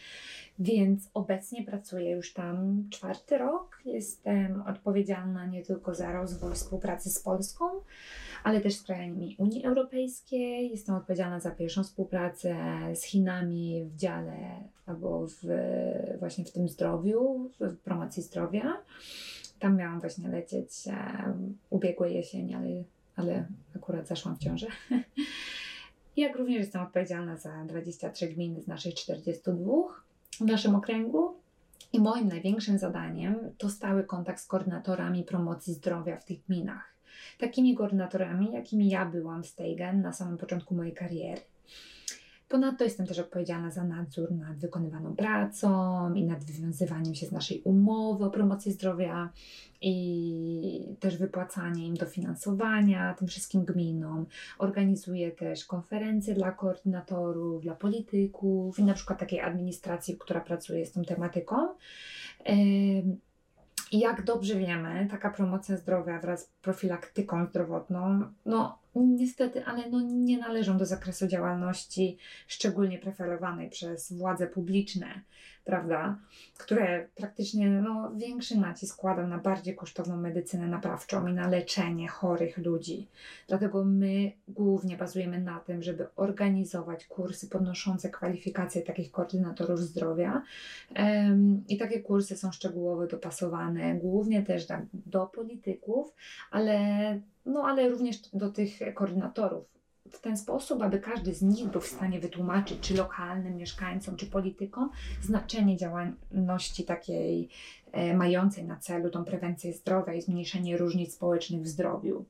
Więc 0.58 1.10
obecnie 1.14 1.64
pracuję 1.64 2.10
już 2.10 2.32
tam 2.32 2.84
czwarty 2.90 3.38
rok. 3.38 3.80
Jestem 3.84 4.62
odpowiedzialna 4.62 5.46
nie 5.46 5.62
tylko 5.62 5.94
za 5.94 6.12
rozwój 6.12 6.54
współpracy 6.54 7.10
z 7.10 7.18
Polską, 7.18 7.64
ale 8.44 8.60
też 8.60 8.74
z 8.74 8.82
krajami 8.82 9.36
Unii 9.38 9.64
Europejskiej. 9.64 10.70
Jestem 10.70 10.94
odpowiedzialna 10.94 11.40
za 11.40 11.50
pierwszą 11.50 11.84
współpracę 11.84 12.56
z 12.94 13.02
Chinami 13.02 13.84
w 13.84 13.96
dziale 13.96 14.36
albo 14.86 15.26
w, 15.26 15.46
właśnie 16.18 16.44
w 16.44 16.52
tym 16.52 16.68
zdrowiu, 16.68 17.50
w 17.60 17.76
promocji 17.76 18.22
zdrowia. 18.22 18.76
Tam 19.58 19.76
miałam 19.76 20.00
właśnie 20.00 20.28
lecieć 20.28 20.70
ubiegłej 21.70 22.14
jesieni, 22.14 22.54
ale, 22.54 22.84
ale 23.16 23.46
akurat 23.76 24.08
zaszłam 24.08 24.36
w 24.36 24.38
ciążę. 24.38 24.66
Jak 26.16 26.36
również 26.36 26.58
jestem 26.58 26.82
odpowiedzialna 26.82 27.36
za 27.36 27.64
23 27.64 28.28
gminy 28.28 28.62
z 28.62 28.66
naszych 28.66 28.94
42 28.94 29.62
w 30.40 30.40
naszym 30.40 30.75
okręgu. 30.75 31.35
I 31.92 32.01
moim 32.01 32.29
największym 32.29 32.79
zadaniem 32.79 33.37
to 33.59 33.68
stały 33.68 34.05
kontakt 34.05 34.40
z 34.40 34.46
koordynatorami 34.46 35.25
promocji 35.25 35.75
zdrowia 35.75 36.16
w 36.16 36.25
tych 36.25 36.44
gminach. 36.44 36.96
Takimi 37.38 37.77
koordynatorami, 37.77 38.53
jakimi 38.53 38.88
ja 38.88 39.07
byłam 39.07 39.42
w 39.42 39.46
Steigen 39.46 40.03
na 40.03 40.12
samym 40.12 40.38
początku 40.38 40.75
mojej 40.75 40.94
kariery. 40.94 41.40
Ponadto 42.48 42.85
jestem 42.85 43.06
też 43.06 43.18
odpowiedzialna 43.18 43.70
za 43.70 43.85
nadzór 43.85 44.32
nad 44.32 44.59
wykonywaną 44.59 45.16
pracą 45.16 46.14
i 46.14 46.24
nad 46.24 46.44
wywiązywaniem 46.44 47.14
się 47.14 47.26
z 47.26 47.32
naszej 47.32 47.62
umowy 47.62 48.24
o 48.24 48.30
promocji 48.30 48.72
zdrowia 48.72 49.30
i 49.80 50.96
też 51.00 51.18
wypłacanie 51.18 51.87
im 51.87 51.94
dofinansowania 51.94 53.14
tym 53.14 53.28
wszystkim 53.28 53.64
gminom. 53.64 54.26
Organizuję 54.59 55.30
też 55.30 55.64
konferencje 55.64 56.35
dla 56.35 56.52
koordynatorów, 56.52 57.62
dla 57.62 57.74
polityków 57.74 58.78
i 58.78 58.85
na 58.85 58.94
przykład 58.94 59.18
takiej 59.18 59.40
administracji, 59.40 60.16
która 60.18 60.40
pracuje 60.40 60.87
z 60.87 60.92
tą 60.92 61.04
tematyką. 61.04 61.56
I 63.92 63.98
jak 63.98 64.24
dobrze 64.24 64.54
wiemy, 64.54 65.09
taka 65.11 65.30
promocja 65.30 65.76
zdrowia 65.76 66.20
wraz 66.20 66.40
z 66.40 66.48
profilaktyką 66.62 67.46
zdrowotną, 67.46 68.22
no 68.46 68.78
niestety, 69.02 69.64
ale 69.64 69.90
no 69.90 70.00
nie 70.00 70.38
należą 70.38 70.78
do 70.78 70.87
zakresu 70.87 71.26
działalności 71.26 72.18
szczególnie 72.46 72.98
preferowanej 72.98 73.70
przez 73.70 74.12
władze 74.12 74.46
publiczne 74.46 75.20
prawda, 75.66 76.18
które 76.59 77.09
praktycznie 77.14 77.70
no, 77.70 78.12
większy 78.16 78.59
nacisk 78.59 78.96
kładą 78.96 79.26
na 79.26 79.38
bardziej 79.38 79.76
kosztowną 79.76 80.16
medycynę 80.16 80.66
naprawczą 80.66 81.26
i 81.26 81.32
na 81.32 81.48
leczenie 81.48 82.09
chorych 82.09 82.59
ludzi. 82.59 83.09
Dlatego 83.48 83.85
my 83.85 84.32
głównie 84.48 84.96
bazujemy 84.96 85.40
na 85.40 85.61
tym, 85.61 85.82
żeby 85.82 86.06
organizować 86.16 87.06
kursy 87.06 87.48
podnoszące 87.48 88.11
kwalifikacje 88.11 88.82
takich 88.82 89.11
koordynatorów 89.11 89.80
zdrowia. 89.80 90.42
I 91.68 91.76
takie 91.76 92.00
kursy 92.00 92.37
są 92.37 92.52
szczegółowo 92.52 93.06
dopasowane 93.06 93.94
głównie 93.94 94.42
też 94.42 94.66
do 94.92 95.26
polityków, 95.26 96.14
ale, 96.50 96.80
no, 97.46 97.62
ale 97.62 97.88
również 97.88 98.16
do 98.32 98.50
tych 98.50 98.94
koordynatorów 98.94 99.76
w 100.12 100.20
ten 100.20 100.37
sposób, 100.37 100.82
aby 100.82 100.98
każdy 100.98 101.35
z 101.35 101.42
nich 101.42 101.68
był 101.68 101.80
w 101.80 101.87
stanie 101.87 102.20
wytłumaczyć, 102.20 102.80
czy 102.80 102.94
lokalnym 102.94 103.56
mieszkańcom, 103.56 104.16
czy 104.16 104.26
politykom, 104.26 104.90
znaczenie 105.22 105.76
działalności 105.76 106.85
takiej 106.85 107.48
e, 107.92 108.16
mającej 108.16 108.64
na 108.64 108.76
celu 108.76 109.11
tą 109.11 109.24
prewencję 109.24 109.72
zdrowia 109.72 110.14
i 110.14 110.22
zmniejszenie 110.22 110.76
różnic 110.76 111.14
społecznych 111.14 111.62
w 111.62 111.68
zdrowiu. 111.68 112.24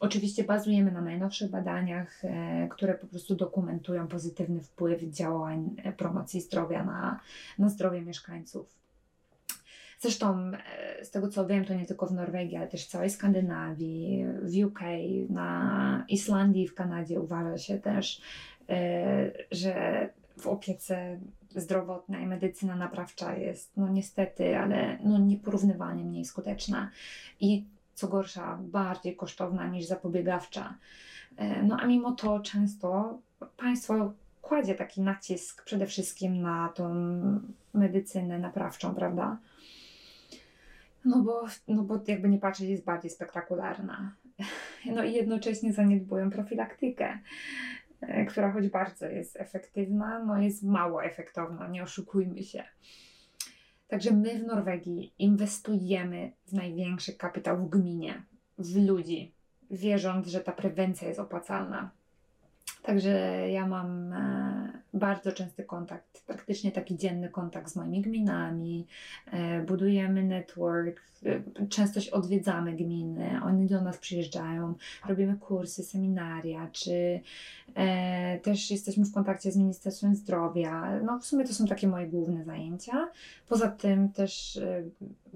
Oczywiście 0.00 0.44
bazujemy 0.44 0.92
na 0.92 1.00
najnowszych 1.00 1.50
badaniach, 1.50 2.24
e, 2.24 2.68
które 2.70 2.94
po 2.94 3.06
prostu 3.06 3.34
dokumentują 3.34 4.08
pozytywny 4.08 4.60
wpływ 4.60 5.02
działań 5.02 5.76
e, 5.84 5.92
promocji 5.92 6.40
zdrowia 6.40 6.84
na, 6.84 7.20
na 7.58 7.68
zdrowie 7.68 8.02
mieszkańców. 8.02 8.85
Zresztą 9.98 10.52
e, 10.98 11.04
z 11.04 11.10
tego 11.10 11.28
co 11.28 11.46
wiem, 11.46 11.64
to 11.64 11.74
nie 11.74 11.86
tylko 11.86 12.06
w 12.06 12.12
Norwegii, 12.12 12.56
ale 12.56 12.68
też 12.68 12.84
w 12.84 12.90
całej 12.90 13.10
Skandynawii, 13.10 14.24
w 14.42 14.64
UK, 14.66 14.80
na 15.28 16.04
Islandii, 16.08 16.68
w 16.68 16.74
Kanadzie 16.74 17.20
uważa 17.20 17.58
się 17.58 17.78
też, 17.78 18.20
e, 18.68 19.30
że 19.50 20.08
w 20.36 20.46
opiece 20.46 21.18
zdrowotnej 21.56 22.26
medycyna 22.26 22.76
naprawcza 22.76 23.36
jest 23.36 23.76
no 23.76 23.88
niestety, 23.88 24.58
ale 24.58 24.98
no 25.04 25.18
nieporównywalnie 25.18 26.04
mniej 26.04 26.24
skuteczna 26.24 26.90
i 27.40 27.64
co 27.94 28.08
gorsza, 28.08 28.58
bardziej 28.62 29.16
kosztowna 29.16 29.66
niż 29.66 29.86
zapobiegawcza. 29.86 30.74
E, 31.36 31.62
no 31.62 31.76
a 31.80 31.86
mimo 31.86 32.12
to 32.12 32.40
często 32.40 33.18
państwo 33.56 34.12
kładzie 34.42 34.74
taki 34.74 35.00
nacisk 35.00 35.64
przede 35.64 35.86
wszystkim 35.86 36.42
na 36.42 36.68
tą 36.68 36.94
medycynę 37.74 38.38
naprawczą, 38.38 38.94
prawda? 38.94 39.36
No 41.06 41.22
bo, 41.22 41.44
no 41.68 41.82
bo 41.82 42.00
jakby 42.06 42.28
nie 42.28 42.38
patrzeć, 42.38 42.68
jest 42.68 42.84
bardziej 42.84 43.10
spektakularna. 43.10 44.14
No 44.94 45.04
i 45.04 45.12
jednocześnie 45.12 45.72
zaniedbują 45.72 46.30
profilaktykę, 46.30 47.18
e, 48.00 48.26
która 48.26 48.52
choć 48.52 48.68
bardzo 48.68 49.06
jest 49.06 49.36
efektywna, 49.36 50.24
no 50.24 50.42
jest 50.42 50.62
mało 50.62 51.04
efektowna, 51.04 51.68
nie 51.68 51.82
oszukujmy 51.82 52.42
się. 52.42 52.64
Także 53.88 54.10
my 54.10 54.38
w 54.38 54.46
Norwegii 54.46 55.14
inwestujemy 55.18 56.32
w 56.46 56.52
największy 56.52 57.12
kapitał 57.12 57.56
w 57.56 57.70
gminie, 57.70 58.22
w 58.58 58.86
ludzi, 58.86 59.34
wierząc, 59.70 60.26
że 60.26 60.40
ta 60.40 60.52
prewencja 60.52 61.08
jest 61.08 61.20
opłacalna. 61.20 61.90
Także 62.82 63.10
ja 63.50 63.66
mam 63.66 64.12
e, 64.12 64.55
bardzo 64.96 65.32
częsty 65.32 65.64
kontakt, 65.64 66.22
praktycznie 66.26 66.72
taki 66.72 66.96
dzienny 66.96 67.28
kontakt 67.28 67.70
z 67.70 67.76
moimi 67.76 68.02
gminami, 68.02 68.86
e, 69.32 69.62
budujemy 69.62 70.24
network, 70.24 71.00
e, 71.26 71.66
często 71.68 72.00
odwiedzamy 72.12 72.72
gminy, 72.72 73.40
oni 73.44 73.66
do 73.66 73.80
nas 73.80 73.98
przyjeżdżają, 73.98 74.74
robimy 75.08 75.36
kursy, 75.36 75.82
seminaria, 75.82 76.68
czy 76.72 77.20
też 78.42 78.70
jesteśmy 78.70 79.04
w 79.04 79.12
kontakcie 79.12 79.52
z 79.52 79.56
Ministerstwem 79.56 80.14
Zdrowia. 80.14 81.00
No 81.00 81.18
w 81.18 81.26
sumie 81.26 81.44
to 81.44 81.54
są 81.54 81.66
takie 81.66 81.88
moje 81.88 82.06
główne 82.06 82.44
zajęcia. 82.44 83.08
Poza 83.48 83.68
tym 83.68 84.12
też 84.12 84.60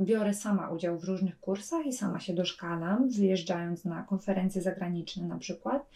biorę 0.00 0.34
sama 0.34 0.70
udział 0.70 0.98
w 0.98 1.04
różnych 1.04 1.40
kursach 1.40 1.86
i 1.86 1.92
sama 1.92 2.20
się 2.20 2.34
doszkalam, 2.34 3.08
wyjeżdżając 3.10 3.84
na 3.84 4.02
konferencje 4.02 4.62
zagraniczne 4.62 5.26
na 5.26 5.38
przykład 5.38 5.86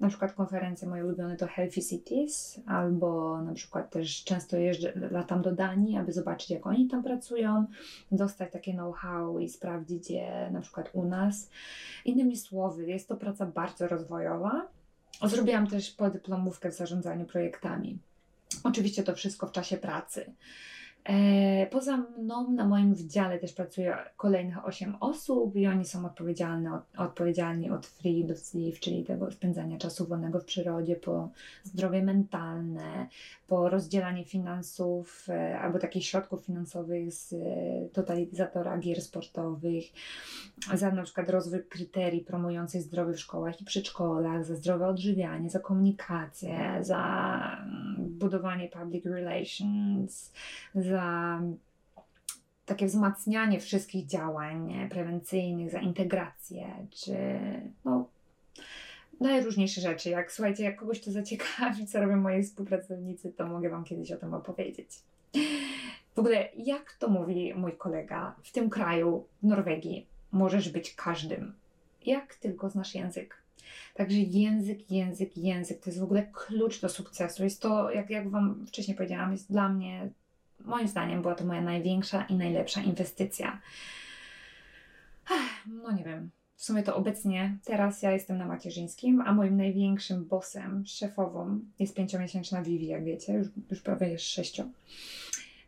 na 0.00 0.08
przykład 0.08 0.32
konferencje 0.32 0.88
moje 0.88 1.04
ulubione 1.04 1.36
to 1.36 1.46
Healthy 1.46 1.82
Cities, 1.82 2.60
albo 2.66 3.40
na 3.42 3.52
przykład 3.52 3.90
też 3.90 4.24
często 4.24 4.56
jeżdżę, 4.56 4.92
latam 5.10 5.42
do 5.42 5.52
Danii, 5.52 5.96
aby 5.96 6.12
zobaczyć 6.12 6.50
jak 6.50 6.66
oni 6.66 6.88
tam 6.88 7.02
pracują, 7.02 7.66
dostać 8.12 8.52
takie 8.52 8.72
know-how 8.72 9.38
i 9.38 9.48
sprawdzić 9.48 10.10
je 10.10 10.50
na 10.52 10.60
przykład 10.60 10.90
u 10.92 11.04
nas. 11.04 11.50
Innymi 12.04 12.36
słowy, 12.36 12.86
jest 12.86 13.08
to 13.08 13.16
praca 13.16 13.46
bardzo 13.46 13.88
rozwojowa. 13.88 14.68
Zrobiłam 15.22 15.66
też 15.66 15.90
podyplomówkę 15.90 16.70
w 16.70 16.74
zarządzaniu 16.74 17.24
projektami. 17.24 17.98
Oczywiście 18.64 19.02
to 19.02 19.14
wszystko 19.14 19.46
w 19.46 19.52
czasie 19.52 19.76
pracy. 19.76 20.32
E, 21.08 21.66
poza 21.66 21.96
mną 21.96 22.50
na 22.50 22.66
moim 22.66 22.94
wydziale 22.94 23.38
też 23.38 23.52
pracuje 23.52 23.96
kolejnych 24.16 24.66
8 24.66 24.96
osób 25.00 25.56
i 25.56 25.66
oni 25.66 25.84
są 25.84 26.06
odpowiedzialni 26.98 27.70
od, 27.70 27.86
free 27.86 28.24
do 28.24 28.36
sleep, 28.36 28.78
czyli 28.78 29.04
tego 29.04 29.30
spędzania 29.30 29.78
czasu 29.78 30.06
wolnego 30.06 30.40
w 30.40 30.44
przyrodzie, 30.44 30.96
po 30.96 31.28
zdrowie 31.64 32.02
mentalne, 32.02 33.08
po 33.48 33.68
rozdzielanie 33.68 34.24
finansów 34.24 35.26
e, 35.28 35.58
albo 35.58 35.78
takich 35.78 36.04
środków 36.04 36.44
finansowych 36.44 37.12
z 37.12 37.32
e, 37.32 37.36
totalizatora 37.92 38.78
gier 38.78 39.02
sportowych, 39.02 39.84
za 40.74 40.90
na 40.90 41.02
przykład 41.02 41.30
rozwój 41.30 41.64
kryterii 41.64 42.20
promujących 42.20 42.82
zdrowie 42.82 43.12
w 43.12 43.20
szkołach 43.20 43.60
i 43.60 43.64
przedszkolach, 43.64 44.44
za 44.44 44.56
zdrowe 44.56 44.86
odżywianie, 44.86 45.50
za 45.50 45.60
komunikację, 45.60 46.78
za 46.80 47.02
mm, 47.62 48.13
budowanie 48.24 48.68
public 48.68 49.06
relations, 49.06 50.32
za 50.74 51.40
takie 52.66 52.86
wzmacnianie 52.86 53.60
wszystkich 53.60 54.06
działań 54.06 54.88
prewencyjnych, 54.90 55.70
za 55.70 55.80
integrację, 55.80 56.86
czy 56.90 57.16
no, 57.84 58.08
najróżniejsze 59.20 59.80
rzeczy. 59.80 60.10
Jak 60.10 60.32
słuchajcie, 60.32 60.64
jak 60.64 60.76
kogoś 60.76 61.00
to 61.00 61.10
zaciekawi, 61.10 61.86
co 61.86 62.00
robią 62.00 62.16
moi 62.16 62.42
współpracownicy, 62.42 63.32
to 63.32 63.46
mogę 63.46 63.70
Wam 63.70 63.84
kiedyś 63.84 64.12
o 64.12 64.16
tym 64.16 64.34
opowiedzieć. 64.34 64.88
W 66.14 66.18
ogóle, 66.18 66.48
jak 66.56 66.92
to 66.92 67.08
mówi 67.08 67.54
mój 67.54 67.76
kolega, 67.76 68.34
w 68.42 68.52
tym 68.52 68.70
kraju, 68.70 69.26
w 69.42 69.46
Norwegii, 69.46 70.06
możesz 70.32 70.68
być 70.68 70.94
każdym. 70.94 71.54
Jak 72.06 72.34
tylko 72.34 72.70
znasz 72.70 72.94
język. 72.94 73.43
Także 73.94 74.18
język, 74.18 74.90
język, 74.90 75.36
język 75.36 75.80
to 75.80 75.90
jest 75.90 76.00
w 76.00 76.04
ogóle 76.04 76.26
klucz 76.32 76.80
do 76.80 76.88
sukcesu. 76.88 77.44
Jest 77.44 77.62
to, 77.62 77.90
jak, 77.90 78.10
jak 78.10 78.30
Wam 78.30 78.66
wcześniej 78.66 78.96
powiedziałam, 78.96 79.32
jest 79.32 79.50
dla 79.52 79.68
mnie 79.68 80.10
moim 80.64 80.88
zdaniem 80.88 81.22
była 81.22 81.34
to 81.34 81.44
moja 81.44 81.60
największa 81.60 82.24
i 82.24 82.34
najlepsza 82.34 82.82
inwestycja. 82.82 83.60
No 85.66 85.92
nie 85.92 86.04
wiem. 86.04 86.30
W 86.56 86.64
sumie 86.64 86.82
to 86.82 86.96
obecnie, 86.96 87.58
teraz 87.64 88.02
ja 88.02 88.12
jestem 88.12 88.38
na 88.38 88.46
macierzyńskim, 88.46 89.20
a 89.20 89.32
moim 89.32 89.56
największym 89.56 90.24
bossem, 90.24 90.86
szefową 90.86 91.60
jest 91.78 91.94
pięciomiesięczna 91.94 92.62
Vivi, 92.62 92.86
jak 92.86 93.04
wiecie, 93.04 93.32
już, 93.32 93.48
już 93.70 93.80
prawie 93.80 94.08
jest 94.08 94.24
sześcio. 94.24 94.64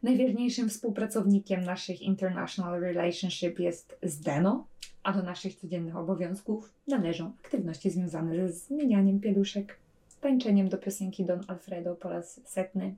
Najwierniejszym 0.02 0.68
współpracownikiem 0.68 1.64
naszych 1.64 2.02
international 2.02 2.80
relationship 2.80 3.58
jest 3.58 3.98
Zdeno, 4.02 4.66
a 5.06 5.12
do 5.12 5.22
naszych 5.22 5.54
codziennych 5.54 5.96
obowiązków 5.96 6.72
należą 6.88 7.32
aktywności 7.44 7.90
związane 7.90 8.36
ze 8.36 8.52
zmienianiem 8.52 9.20
pieluszek, 9.20 9.78
tańczeniem 10.20 10.68
do 10.68 10.78
piosenki 10.78 11.24
Don 11.24 11.40
Alfredo 11.48 11.94
po 11.94 12.08
raz 12.08 12.40
setny, 12.44 12.94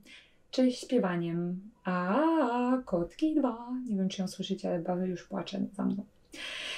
czy 0.51 0.71
śpiewaniem 0.71 1.61
A 1.83 2.21
kotki 2.85 3.35
dwa. 3.35 3.69
Nie 3.89 3.95
wiem, 3.95 4.09
czy 4.09 4.21
ją 4.21 4.27
słyszycie, 4.27 4.69
ale 4.69 4.79
bawy 4.79 5.07
już 5.07 5.27
płacze 5.27 5.59
za 5.73 5.85
mną. 5.85 6.03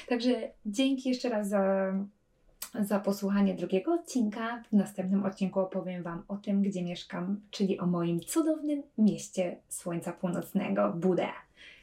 Także 0.07 0.51
dzięki 0.65 1.09
jeszcze 1.09 1.29
raz 1.29 1.49
za, 1.49 1.93
za 2.81 2.99
posłuchanie 2.99 3.55
drugiego 3.55 3.93
odcinka. 3.93 4.63
W 4.71 4.75
następnym 4.75 5.25
odcinku 5.25 5.59
opowiem 5.59 6.03
Wam 6.03 6.23
o 6.27 6.37
tym, 6.37 6.61
gdzie 6.61 6.83
mieszkam, 6.83 7.41
czyli 7.51 7.79
o 7.79 7.85
moim 7.85 8.19
cudownym 8.19 8.83
mieście 8.97 9.57
Słońca 9.69 10.11
Północnego, 10.11 10.93
Budę. 10.93 11.27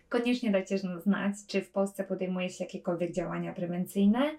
Koniecznie 0.09 0.50
dajcie 0.50 0.78
znać, 0.78 1.34
czy 1.46 1.62
w 1.62 1.70
Polsce 1.70 2.04
podejmuje 2.04 2.50
się 2.50 2.64
jakiekolwiek 2.64 3.12
działania 3.12 3.52
prewencyjne. 3.52 4.30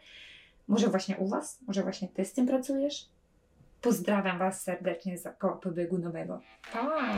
Może 0.68 0.88
właśnie 0.88 1.18
u 1.18 1.28
Was? 1.28 1.60
Może 1.68 1.84
właśnie 1.84 2.08
Ty 2.08 2.26
z 2.26 2.34
tym 2.34 2.48
pracujesz? 2.48 3.10
Pozdrawiam 3.82 4.40
Was 4.40 4.64
serdecznie 4.64 5.18
z 5.18 5.28
koła 5.38 5.56
pobiegunowego. 5.56 6.42
Pa! 6.74 7.14